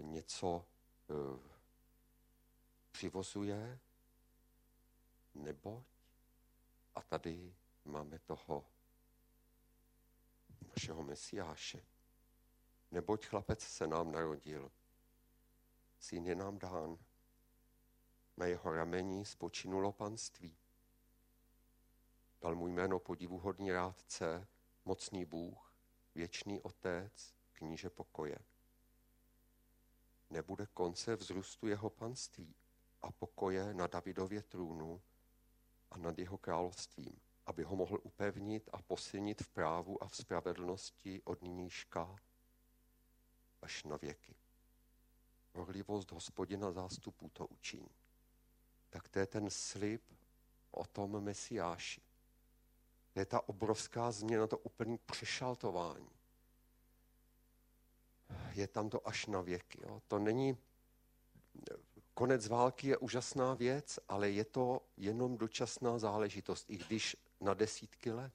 něco 0.00 0.66
eh, 1.10 1.50
přivozuje, 2.92 3.78
neboť, 5.34 5.84
a 6.94 7.02
tady 7.02 7.54
máme 7.84 8.18
toho 8.18 8.64
našeho 10.68 11.02
Mesiáše. 11.02 11.82
Neboť 12.90 13.26
chlapec 13.26 13.60
se 13.62 13.86
nám 13.86 14.12
narodil, 14.12 14.70
syn 15.98 16.26
je 16.26 16.34
nám 16.34 16.58
dán, 16.58 16.98
na 18.36 18.46
jeho 18.46 18.72
rameni 18.72 19.24
spočinulo 19.24 19.92
panství. 19.92 20.56
Dal 22.40 22.54
mu 22.54 22.68
jméno 22.68 22.98
podivuhodný 22.98 23.72
rádce, 23.72 24.48
mocný 24.84 25.24
Bůh, 25.24 25.74
věčný 26.14 26.60
otec, 26.60 27.34
kníže 27.52 27.90
pokoje. 27.90 28.38
Nebude 30.30 30.66
konce 30.66 31.16
vzrůstu 31.16 31.66
jeho 31.66 31.90
panství 31.90 32.54
a 33.02 33.12
pokoje 33.12 33.74
na 33.74 33.86
Davidově 33.86 34.42
trůnu 34.42 35.02
a 35.90 35.98
nad 35.98 36.18
jeho 36.18 36.38
královstvím, 36.38 37.20
aby 37.46 37.62
ho 37.62 37.76
mohl 37.76 37.98
upevnit 38.02 38.68
a 38.72 38.82
posilnit 38.82 39.42
v 39.42 39.48
právu 39.48 40.02
a 40.02 40.08
v 40.08 40.16
spravedlnosti 40.16 41.22
od 41.24 41.42
nyníška 41.42 42.16
až 43.62 43.84
na 43.84 43.96
věky. 43.96 44.34
Horlivost 45.54 46.12
hospodina 46.12 46.72
zástupů 46.72 47.28
to 47.28 47.46
učiní. 47.46 47.90
Tak 48.90 49.08
to 49.08 49.18
je 49.18 49.26
ten 49.26 49.50
slib 49.50 50.02
o 50.70 50.86
tom 50.86 51.24
Mesiáši. 51.24 52.09
Je 53.14 53.26
ta 53.26 53.48
obrovská 53.48 54.10
změna, 54.10 54.46
to 54.46 54.58
úplný 54.58 54.98
přešaltování. 54.98 56.10
Je 58.52 58.68
tam 58.68 58.90
to 58.90 59.08
až 59.08 59.26
na 59.26 59.40
věky. 59.40 59.78
Jo. 59.82 60.02
To 60.08 60.18
není, 60.18 60.58
konec 62.14 62.48
války 62.48 62.88
je 62.88 62.96
úžasná 62.96 63.54
věc, 63.54 63.98
ale 64.08 64.30
je 64.30 64.44
to 64.44 64.80
jenom 64.96 65.38
dočasná 65.38 65.98
záležitost, 65.98 66.70
i 66.70 66.76
když 66.76 67.16
na 67.40 67.54
desítky 67.54 68.12
let. 68.12 68.32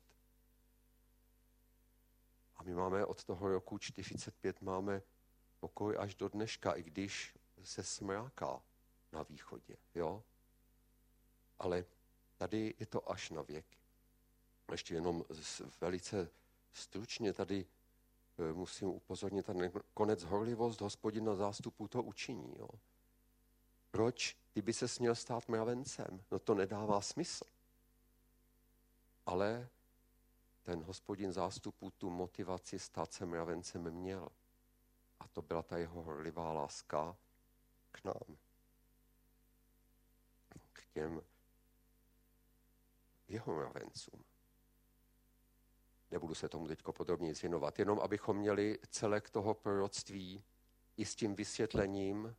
A 2.55 2.63
my 2.63 2.73
máme 2.73 3.05
od 3.05 3.23
toho 3.23 3.49
roku 3.49 3.77
45 3.77 4.61
máme 4.61 5.01
pokoj 5.59 5.97
až 5.99 6.15
do 6.15 6.29
dneška, 6.29 6.71
i 6.71 6.83
když 6.83 7.37
se 7.63 7.83
smráká 7.83 8.61
na 9.11 9.23
východě. 9.23 9.77
Jo? 9.95 10.23
Ale 11.59 11.85
tady 12.37 12.73
je 12.79 12.85
to 12.85 13.11
až 13.11 13.29
na 13.29 13.41
věky. 13.41 13.84
Ještě 14.71 14.93
jenom 14.93 15.25
velice 15.81 16.29
stručně 16.73 17.33
tady 17.33 17.65
e, 18.37 18.53
musím 18.53 18.87
upozornit, 18.87 19.45
ten 19.45 19.71
konec 19.93 20.23
horlivost 20.23 20.81
hospodina 20.81 21.35
zástupu 21.35 21.87
to 21.87 22.03
učiní. 22.03 22.55
Jo? 22.59 22.69
Proč 23.91 24.37
ty 24.53 24.61
by 24.61 24.73
se 24.73 24.87
směl 24.87 25.15
stát 25.15 25.47
mravencem? 25.49 26.23
No 26.31 26.39
to 26.39 26.55
nedává 26.55 27.01
smysl. 27.01 27.45
Ale 29.25 29.69
ten 30.63 30.83
hospodin 30.83 31.33
zástupu 31.33 31.91
tu 31.91 32.09
motivaci 32.09 32.79
stát 32.79 33.13
se 33.13 33.25
mravencem 33.25 33.91
měl. 33.91 34.29
A 35.19 35.27
to 35.27 35.41
byla 35.41 35.63
ta 35.63 35.77
jeho 35.77 36.03
horlivá 36.03 36.53
láska 36.53 37.17
k 37.91 38.03
nám. 38.03 38.37
K 40.73 40.85
těm 40.93 41.21
jeho 43.27 43.55
mravencům. 43.55 44.23
Nebudu 46.11 46.35
se 46.35 46.49
tomu 46.49 46.67
teď 46.67 46.83
podrobně 46.83 47.33
věnovat, 47.33 47.79
jenom 47.79 47.99
abychom 47.99 48.37
měli 48.37 48.79
celek 48.89 49.29
toho 49.29 49.53
proroctví 49.53 50.43
i 50.97 51.05
s 51.05 51.15
tím 51.15 51.35
vysvětlením, 51.35 52.35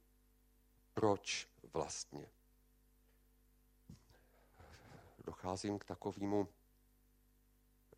proč 0.95 1.49
vlastně. 1.73 2.31
Docházím 5.25 5.79
k 5.79 5.85
takovému 5.85 6.49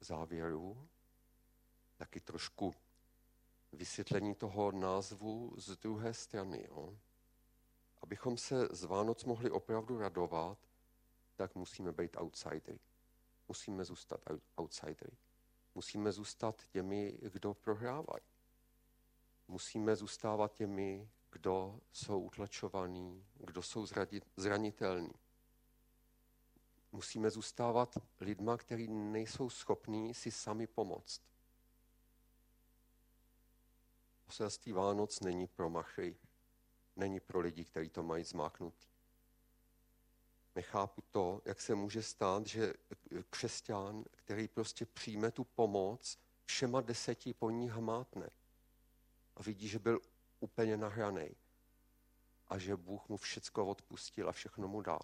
závěru, 0.01 0.89
taky 1.97 2.21
trošku 2.21 2.75
vysvětlení 3.73 4.35
toho 4.35 4.73
názvu 4.73 5.55
z 5.57 5.77
druhé 5.77 6.15
strany. 6.15 6.67
Jo? 6.69 6.99
Abychom 8.03 8.39
se 8.39 8.69
z 8.71 8.85
Vánoc 8.85 9.25
mohli 9.25 9.51
opravdu 9.51 9.99
radovat, 9.99 10.59
tak 11.37 11.55
musíme 11.55 11.93
být 11.93 12.17
outsidery. 12.17 12.79
Musíme 13.49 13.85
zůstat 13.85 14.21
outsidery. 14.57 15.17
Musíme 15.79 16.13
zůstat 16.13 16.67
těmi, 16.69 17.19
kdo 17.33 17.55
prohrávají. 17.55 18.23
Musíme 19.49 19.97
zůstávat 19.97 20.53
těmi, 20.53 21.11
kdo 21.33 21.81
jsou 21.93 22.21
utlačovaní, 22.21 23.27
kdo 23.35 23.63
jsou 23.63 23.87
zranitelní. 24.37 25.13
Musíme 26.93 27.31
zůstávat 27.31 27.99
lidma, 28.21 28.57
kteří 28.57 28.89
nejsou 28.89 29.51
schopní 29.51 30.15
si 30.15 30.31
sami 30.31 30.67
pomoct. 30.67 31.23
Poselství 34.27 34.73
Vánoc 34.73 35.21
není 35.21 35.47
pro 35.47 35.71
machry, 35.71 36.17
není 36.97 37.21
pro 37.21 37.41
lidi, 37.41 37.65
kteří 37.65 37.89
to 37.89 38.03
mají 38.03 38.25
zmáknutý. 38.25 38.87
Nechápu 40.59 41.03
to, 41.11 41.43
jak 41.45 41.61
se 41.61 41.75
může 41.75 42.03
stát, 42.03 42.47
že 42.47 42.73
křesťan, 43.31 44.05
který 44.11 44.49
prostě 44.49 44.87
přijme 44.87 45.31
tu 45.31 45.45
pomoc, 45.45 46.19
všema 46.47 46.81
deseti 46.81 47.35
po 47.35 47.51
ní 47.51 47.71
hmátne 47.71 48.31
a 49.37 49.43
vidí, 49.43 49.69
že 49.69 49.79
byl 49.79 50.01
úplně 50.41 50.77
nahraný 50.77 51.37
a 52.49 52.59
že 52.59 52.77
Bůh 52.77 53.09
mu 53.09 53.17
všecko 53.17 53.67
odpustil 53.67 54.29
a 54.29 54.33
všechno 54.33 54.69
mu 54.69 54.83
dal, 54.83 55.03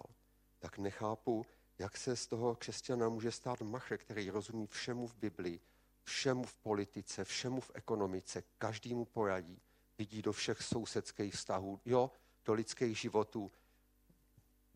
tak 0.59 0.77
nechápu, 0.77 1.45
jak 1.79 1.97
se 1.97 2.15
z 2.15 2.27
toho 2.27 2.55
křesťana 2.55 3.09
může 3.09 3.31
stát 3.31 3.61
machr, 3.61 3.97
který 3.97 4.29
rozumí 4.29 4.67
všemu 4.67 5.07
v 5.07 5.15
Biblii, 5.15 5.59
všemu 6.03 6.43
v 6.43 6.55
politice, 6.55 7.23
všemu 7.23 7.61
v 7.61 7.71
ekonomice, 7.73 8.43
každému 8.57 9.05
poradí, 9.05 9.61
vidí 9.97 10.21
do 10.21 10.33
všech 10.33 10.61
sousedských 10.61 11.33
vztahů, 11.33 11.79
jo, 11.85 12.11
do 12.45 12.53
lidských 12.53 12.99
životů. 12.99 13.51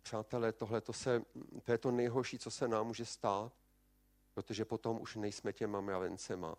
Přátelé, 0.01 0.51
tohle 0.51 0.81
to, 0.81 0.93
se, 0.93 1.21
to 1.63 1.71
je 1.71 1.77
to 1.77 1.91
nejhorší, 1.91 2.39
co 2.39 2.51
se 2.51 2.67
nám 2.67 2.87
může 2.87 3.05
stát, 3.05 3.53
protože 4.33 4.65
potom 4.65 5.01
už 5.01 5.15
nejsme 5.15 5.53
těma 5.53 5.81
mravencema 5.81 6.55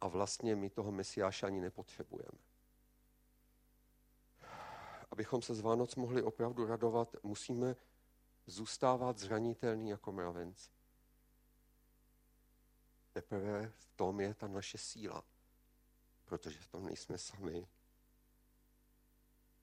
a 0.00 0.08
vlastně 0.08 0.56
my 0.56 0.70
toho 0.70 0.92
Mesiáša 0.92 1.46
ani 1.46 1.60
nepotřebujeme. 1.60 2.38
Abychom 5.10 5.42
se 5.42 5.54
z 5.54 5.60
Vánoc 5.60 5.96
mohli 5.96 6.22
opravdu 6.22 6.66
radovat, 6.66 7.16
musíme 7.22 7.76
zůstávat 8.46 9.18
zranitelný 9.18 9.88
jako 9.90 10.12
mravenci. 10.12 10.70
Teprve 13.12 13.68
v 13.68 13.86
tom 13.96 14.20
je 14.20 14.34
ta 14.34 14.48
naše 14.48 14.78
síla, 14.78 15.24
protože 16.24 16.58
v 16.58 16.68
tom 16.68 16.86
nejsme 16.86 17.18
sami. 17.18 17.68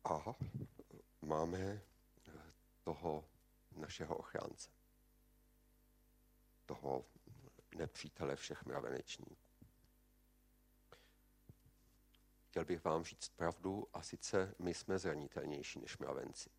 A 0.03 0.35
máme 1.21 1.81
toho 2.85 3.25
našeho 3.75 4.17
ochránce, 4.17 4.69
toho 6.65 7.05
nepřítele 7.75 8.35
všech 8.35 8.65
mravenečníků. 8.65 9.37
Chtěl 12.49 12.65
bych 12.65 12.83
vám 12.83 13.03
říct 13.03 13.29
pravdu 13.29 13.87
a 13.93 14.01
sice 14.01 14.55
my 14.59 14.73
jsme 14.73 14.99
zranitelnější 14.99 15.79
než 15.79 15.97
mravenci. 15.97 16.49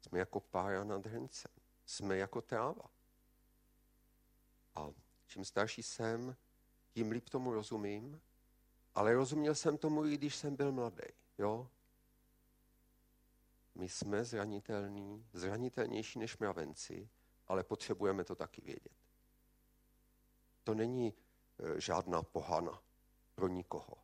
Jsme 0.00 0.18
jako 0.18 0.40
pára 0.40 0.84
nad 0.84 1.06
hrncem. 1.06 1.52
Jsme 1.86 2.16
jako 2.16 2.40
tráva. 2.40 2.90
A 4.74 4.90
čím 5.26 5.44
starší 5.44 5.82
jsem, 5.82 6.36
tím 6.90 7.10
líp 7.10 7.28
tomu 7.28 7.52
rozumím, 7.52 8.20
ale 8.94 9.14
rozuměl 9.14 9.54
jsem 9.54 9.78
tomu, 9.78 10.06
i 10.06 10.14
když 10.16 10.36
jsem 10.36 10.56
byl 10.56 10.72
mladý. 10.72 11.04
Jo? 11.38 11.70
My 13.78 13.88
jsme 13.88 14.24
zranitelní, 14.24 15.26
zranitelnější 15.32 16.18
než 16.18 16.38
mravenci, 16.38 17.08
ale 17.46 17.64
potřebujeme 17.64 18.24
to 18.24 18.34
taky 18.34 18.60
vědět. 18.60 18.92
To 20.64 20.74
není 20.74 21.14
e, 21.58 21.80
žádná 21.80 22.22
pohana 22.22 22.82
pro 23.34 23.48
nikoho. 23.48 23.96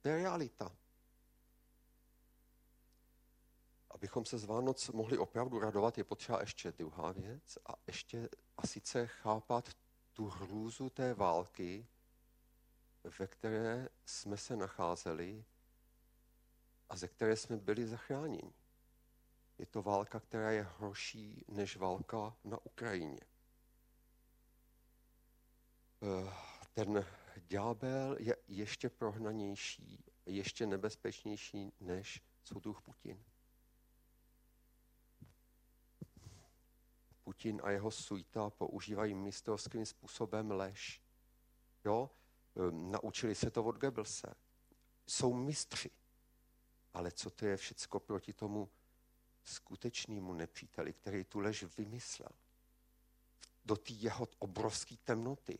To 0.00 0.08
je 0.08 0.16
realita. 0.16 0.76
Abychom 3.90 4.24
se 4.24 4.38
z 4.38 4.44
Vánoc 4.44 4.88
mohli 4.88 5.18
opravdu 5.18 5.58
radovat, 5.58 5.98
je 5.98 6.04
potřeba 6.04 6.40
ještě 6.40 6.72
druhá 6.72 7.12
věc 7.12 7.58
a 7.66 7.72
ještě 7.86 8.28
a 8.56 8.66
sice 8.66 9.06
chápat 9.06 9.68
tu 10.12 10.28
hrůzu 10.28 10.90
té 10.90 11.14
války, 11.14 11.86
ve 13.18 13.26
které 13.26 13.88
jsme 14.04 14.36
se 14.36 14.56
nacházeli 14.56 15.44
a 16.88 16.96
ze 16.96 17.08
které 17.08 17.36
jsme 17.36 17.56
byli 17.56 17.86
zachráněni. 17.86 18.57
Je 19.58 19.66
to 19.66 19.82
válka, 19.82 20.20
která 20.20 20.50
je 20.50 20.62
horší 20.62 21.44
než 21.48 21.76
válka 21.76 22.36
na 22.44 22.58
Ukrajině. 22.66 23.20
Eh, 26.02 26.32
ten 26.74 27.06
ďábel 27.36 28.16
je 28.20 28.36
ještě 28.48 28.90
prohnanější, 28.90 30.04
ještě 30.26 30.66
nebezpečnější 30.66 31.72
než 31.80 32.22
soudruh 32.44 32.82
Putin. 32.82 33.24
Putin 37.24 37.60
a 37.64 37.70
jeho 37.70 37.90
suita 37.90 38.50
používají 38.50 39.14
mistrovským 39.14 39.86
způsobem 39.86 40.50
lež. 40.50 41.02
Jo? 41.84 42.10
naučili 42.70 43.34
se 43.34 43.50
to 43.50 43.64
od 43.64 43.76
Goebbelse. 43.76 44.34
Jsou 45.06 45.34
mistři. 45.34 45.90
Ale 46.94 47.12
co 47.12 47.30
to 47.30 47.46
je 47.46 47.56
všecko 47.56 48.00
proti 48.00 48.32
tomu 48.32 48.70
skutečnému 49.52 50.32
nepříteli, 50.32 50.92
který 50.92 51.24
tu 51.24 51.40
lež 51.40 51.62
vymyslel? 51.62 52.30
Do 53.64 53.76
té 53.76 53.92
jeho 53.92 54.28
obrovské 54.38 54.96
temnoty 54.96 55.58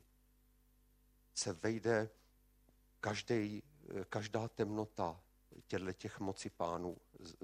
se 1.35 1.53
vejde 1.53 2.11
každý, 3.01 3.63
každá 4.09 4.49
temnota 4.49 5.21
těchto 5.67 5.93
těch 5.93 6.21
moci 6.21 6.51
pánů, 6.51 6.97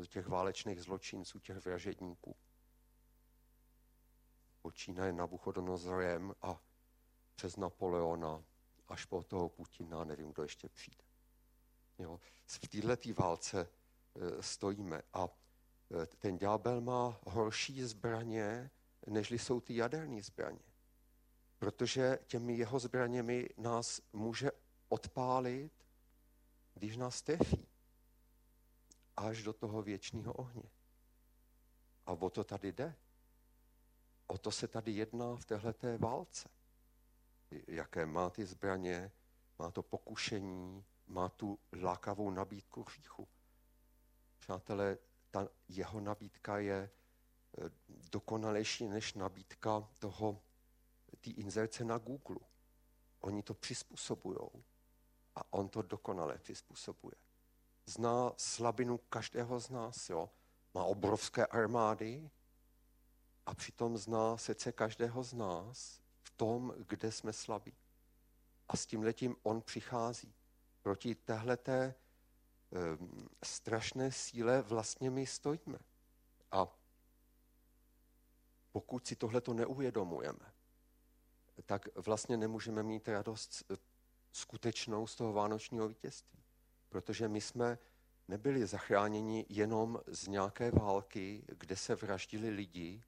těch 0.09 0.27
válečných 0.27 0.83
zločinců, 0.83 1.39
těch 1.39 1.65
vražedníků. 1.65 2.37
Počínaje 4.63 5.13
Nabuchodonozorem 5.13 6.35
a 6.43 6.61
přes 7.35 7.57
Napoleona 7.57 8.45
až 8.89 9.05
po 9.05 9.23
toho 9.23 9.49
Putina, 9.49 10.05
nevím, 10.05 10.33
kdo 10.33 10.43
ještě 10.43 10.69
přijde. 10.69 11.05
Jo. 11.99 12.21
V 12.47 12.59
této 12.59 13.23
válce 13.23 13.61
e, 13.61 14.43
stojíme 14.43 15.03
a 15.13 15.29
ten 16.19 16.39
ďábel 16.39 16.81
má 16.81 17.21
horší 17.27 17.83
zbraně, 17.83 18.71
nežli 19.07 19.39
jsou 19.39 19.61
ty 19.61 19.77
jaderné 19.77 20.23
zbraně. 20.23 20.63
Protože 21.59 22.19
těmi 22.27 22.57
jeho 22.57 22.79
zbraněmi 22.79 23.49
nás 23.57 24.01
může 24.13 24.51
odpálit, 24.89 25.73
když 26.75 26.97
nás 26.97 27.23
trefí. 27.23 27.69
Až 29.17 29.43
do 29.43 29.53
toho 29.53 29.83
věčného 29.83 30.33
ohně. 30.33 30.71
A 32.07 32.13
o 32.13 32.31
to 32.31 32.45
tady 32.45 32.73
jde. 32.73 32.95
O 34.27 34.39
to 34.39 34.51
se 34.51 34.69
tady 34.69 34.93
jedná 34.93 35.37
v 35.37 35.45
téhleté 35.45 35.99
válce. 35.99 36.49
Jaké 37.67 38.07
má 38.07 38.31
ty 38.31 38.47
zbraně, 38.47 39.13
má 39.59 39.71
to 39.71 39.83
pokušení, 39.83 40.85
má 41.07 41.29
tu 41.29 41.59
lákavou 41.83 42.31
nabídku 42.31 42.83
hříchu. 42.83 43.29
Přátelé, 44.39 44.99
ta 45.35 45.49
jeho 45.69 46.01
nabídka 46.01 46.59
je 46.59 46.91
eh, 47.59 47.71
dokonalejší 48.11 48.89
než 48.89 49.15
nabídka 49.15 49.91
toho, 49.99 50.43
té 51.21 51.31
inzerce 51.31 51.85
na 51.85 51.99
Google. 51.99 52.37
Oni 53.21 53.43
to 53.43 53.55
přizpůsobují 53.55 54.39
a 55.35 55.53
on 55.53 55.69
to 55.69 55.83
dokonale 55.83 56.39
přizpůsobuje. 56.39 57.15
Zná 57.87 58.33
slabinu 58.37 58.99
každého 58.99 59.61
z 59.61 59.71
nás, 59.71 60.11
jo? 60.11 60.31
má 60.75 60.85
obrovské 60.85 61.47
armády 61.47 62.31
a 63.47 63.55
přitom 63.55 63.99
zná 63.99 64.37
srdce 64.37 64.73
každého 64.73 65.23
z 65.23 65.35
nás 65.35 66.01
v 66.23 66.31
tom, 66.31 66.75
kde 66.89 67.13
jsme 67.13 67.33
slabí. 67.33 67.75
A 68.69 68.77
s 68.77 68.87
tím 68.87 69.03
letím 69.03 69.37
on 69.43 69.63
přichází. 69.63 70.35
Proti 70.83 71.15
téhleté 71.15 71.95
strašné 73.45 74.13
síle 74.13 74.63
vlastně 74.63 75.11
my 75.11 75.27
stojíme. 75.27 75.79
A 76.51 76.67
pokud 78.73 79.07
si 79.07 79.17
tohleto 79.17 79.55
neuvědomujeme, 79.55 80.53
tak 81.67 81.89
vlastně 81.95 82.37
nemůžeme 82.37 82.83
mít 82.83 83.09
radost 83.09 83.73
skutečnou 84.33 85.07
z 85.07 85.15
toho 85.15 85.33
vánočního 85.33 85.89
vítězství. 85.89 86.39
Protože 86.89 87.29
my 87.29 87.41
jsme 87.41 87.79
nebyli 88.29 88.67
zachráněni 88.67 89.47
jenom 89.49 90.01
z 90.07 90.27
nějaké 90.27 90.71
války, 90.71 91.45
kde 91.47 91.77
se 91.77 91.95
vraždili 91.95 92.51
lidi, 92.51 93.05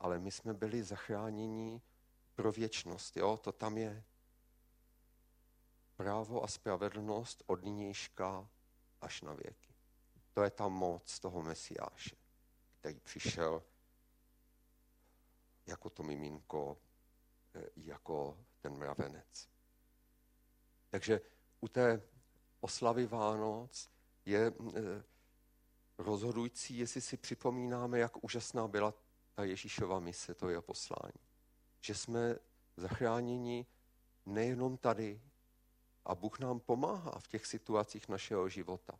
ale 0.00 0.18
my 0.18 0.30
jsme 0.30 0.54
byli 0.54 0.82
zachráněni 0.82 1.82
pro 2.34 2.52
věčnost. 2.52 3.16
Jo? 3.16 3.36
To 3.36 3.52
tam 3.52 3.78
je 3.78 4.04
právo 5.96 6.44
a 6.44 6.48
spravedlnost 6.48 7.42
od 7.46 7.64
nynějška 7.64 8.48
až 9.00 9.22
na 9.22 9.32
věky. 9.32 9.74
To 10.32 10.42
je 10.42 10.50
ta 10.50 10.68
moc 10.68 11.20
toho 11.20 11.42
Mesiáše, 11.42 12.16
který 12.80 13.00
přišel 13.00 13.62
jako 15.66 15.90
to 15.90 16.02
miminko, 16.02 16.78
eh, 17.54 17.64
jako 17.76 18.38
ten 18.60 18.76
mravenec. 18.76 19.48
Takže 20.90 21.20
u 21.60 21.68
té 21.68 22.02
oslavy 22.60 23.06
Vánoc 23.06 23.90
je 24.24 24.46
eh, 24.76 25.04
rozhodující, 25.98 26.78
jestli 26.78 27.00
si 27.00 27.16
připomínáme, 27.16 27.98
jak 27.98 28.24
úžasná 28.24 28.68
byla 28.68 28.94
ta 29.34 29.44
Ježíšova 29.44 30.00
mise, 30.00 30.34
to 30.34 30.48
je 30.48 30.60
poslání. 30.60 31.20
Že 31.80 31.94
jsme 31.94 32.36
zachráněni 32.76 33.66
nejenom 34.26 34.76
tady, 34.76 35.20
a 36.06 36.14
Bůh 36.14 36.38
nám 36.38 36.60
pomáhá 36.60 37.18
v 37.18 37.26
těch 37.26 37.46
situacích 37.46 38.08
našeho 38.08 38.48
života. 38.48 38.98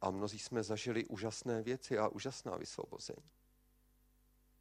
A 0.00 0.10
mnozí 0.10 0.38
jsme 0.38 0.62
zažili 0.62 1.06
úžasné 1.06 1.62
věci 1.62 1.98
a 1.98 2.08
úžasná 2.08 2.56
vysvobození. 2.56 3.30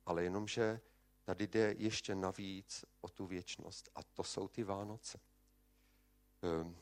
Ale 0.06 0.24
jenomže 0.24 0.82
tady 1.24 1.48
jde 1.48 1.76
ještě 1.78 2.16
navíc 2.16 2.86
o 3.02 3.10
tu 3.10 3.28
věčnost. 3.28 3.90
A 3.96 4.04
to 4.04 4.24
jsou 4.24 4.48
ty 4.48 4.64
Vánoce. 4.64 5.20
Ehm, 6.42 6.76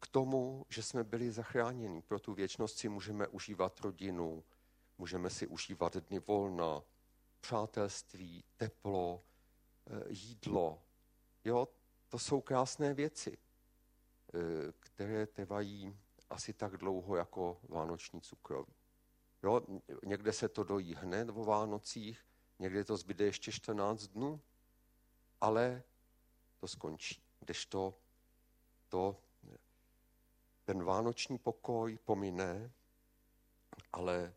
k 0.00 0.06
tomu, 0.06 0.66
že 0.68 0.82
jsme 0.82 1.04
byli 1.04 1.30
zachráněni 1.30 2.02
pro 2.02 2.18
tu 2.20 2.34
věčnost, 2.34 2.78
si 2.78 2.88
můžeme 2.88 3.28
užívat 3.28 3.80
rodinu, 3.80 4.44
můžeme 4.98 5.30
si 5.30 5.46
užívat 5.46 5.96
dny 5.96 6.18
volna, 6.18 6.82
přátelství, 7.40 8.44
teplo, 8.56 9.22
eh, 9.86 10.04
jídlo. 10.08 10.82
Jo, 11.44 11.68
to 12.08 12.18
jsou 12.18 12.40
krásné 12.40 12.94
věci, 12.94 13.38
eh, 13.38 14.72
které 14.78 15.26
trvají 15.26 15.98
asi 16.30 16.52
tak 16.52 16.76
dlouho 16.76 17.16
jako 17.16 17.60
vánoční 17.68 18.20
cukroví. 18.20 18.74
Jo, 19.42 19.60
někde 20.04 20.32
se 20.32 20.48
to 20.48 20.64
dojí 20.64 20.94
hned 20.94 21.28
o 21.28 21.44
Vánocích, 21.44 22.26
někde 22.58 22.84
to 22.84 22.96
zbyde 22.96 23.24
ještě 23.24 23.52
14 23.52 24.06
dnů, 24.06 24.40
ale 25.40 25.82
to 26.58 26.68
skončí. 26.68 27.22
Kdežto 27.40 27.94
to, 28.88 29.16
ten 30.64 30.84
vánoční 30.84 31.38
pokoj 31.38 31.98
pomine, 32.04 32.70
ale 33.92 34.34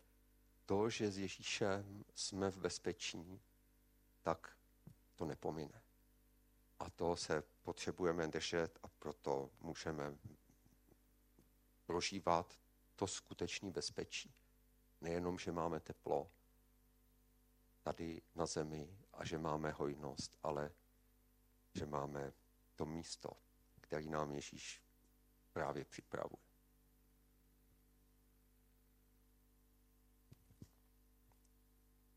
to, 0.66 0.90
že 0.90 1.10
s 1.10 1.18
Ježíšem 1.18 2.04
jsme 2.14 2.50
v 2.50 2.58
bezpečí, 2.58 3.40
tak 4.22 4.56
to 5.14 5.24
nepomine. 5.24 5.81
A 6.82 6.90
to 6.90 7.16
se 7.16 7.42
potřebujeme 7.62 8.28
držet 8.28 8.78
a 8.82 8.88
proto 8.88 9.50
můžeme 9.60 10.16
prožívat 11.86 12.58
to 12.96 13.06
skutečné 13.06 13.70
bezpečí. 13.70 14.34
Nejenom, 15.00 15.38
že 15.38 15.52
máme 15.52 15.80
teplo 15.80 16.30
tady 17.82 18.22
na 18.34 18.46
zemi 18.46 18.98
a 19.12 19.24
že 19.24 19.38
máme 19.38 19.70
hojnost, 19.70 20.38
ale 20.42 20.70
že 21.74 21.86
máme 21.86 22.32
to 22.76 22.86
místo, 22.86 23.30
který 23.80 24.08
nám 24.08 24.32
Ježíš 24.32 24.82
právě 25.52 25.84
připravuje. 25.84 26.42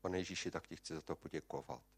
Pane 0.00 0.18
Ježíši, 0.18 0.50
tak 0.50 0.66
ti 0.66 0.76
chci 0.76 0.94
za 0.94 1.02
to 1.02 1.16
poděkovat. 1.16 1.95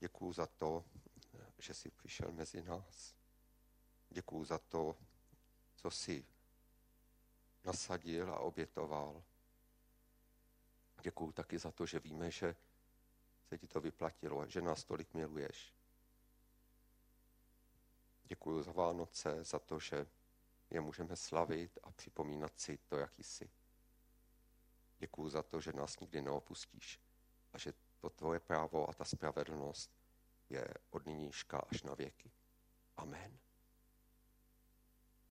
Děkuju 0.00 0.32
za 0.32 0.46
to, 0.46 0.84
že 1.58 1.74
jsi 1.74 1.90
přišel 1.90 2.32
mezi 2.32 2.62
nás. 2.62 3.14
Děkuju 4.10 4.44
za 4.44 4.58
to, 4.58 4.96
co 5.74 5.90
jsi 5.90 6.26
nasadil 7.64 8.34
a 8.34 8.38
obětoval. 8.38 9.22
Děkuju 11.02 11.32
taky 11.32 11.58
za 11.58 11.70
to, 11.70 11.86
že 11.86 11.98
víme, 11.98 12.30
že 12.30 12.56
se 13.48 13.58
ti 13.58 13.66
to 13.66 13.80
vyplatilo, 13.80 14.46
že 14.46 14.60
nás 14.60 14.84
tolik 14.84 15.14
miluješ. 15.14 15.74
Děkuji 18.24 18.62
za 18.62 18.72
Vánoce, 18.72 19.44
za 19.44 19.58
to, 19.58 19.78
že 19.78 20.06
je 20.70 20.80
můžeme 20.80 21.16
slavit 21.16 21.78
a 21.82 21.90
připomínat 21.90 22.58
si 22.58 22.78
to, 22.78 22.96
jaký 22.96 23.22
jsi. 23.22 23.50
Děkuji 24.98 25.28
za 25.28 25.42
to, 25.42 25.60
že 25.60 25.72
nás 25.72 26.00
nikdy 26.00 26.22
neopustíš 26.22 27.00
a 27.52 27.58
že 27.58 27.72
to 28.00 28.10
tvoje 28.10 28.40
právo 28.40 28.90
a 28.90 28.92
ta 28.92 29.04
spravedlnost 29.04 29.90
je 30.50 30.68
od 30.90 31.06
nynížka 31.06 31.58
až 31.58 31.82
na 31.82 31.94
věky. 31.94 32.30
Amen. 32.96 33.38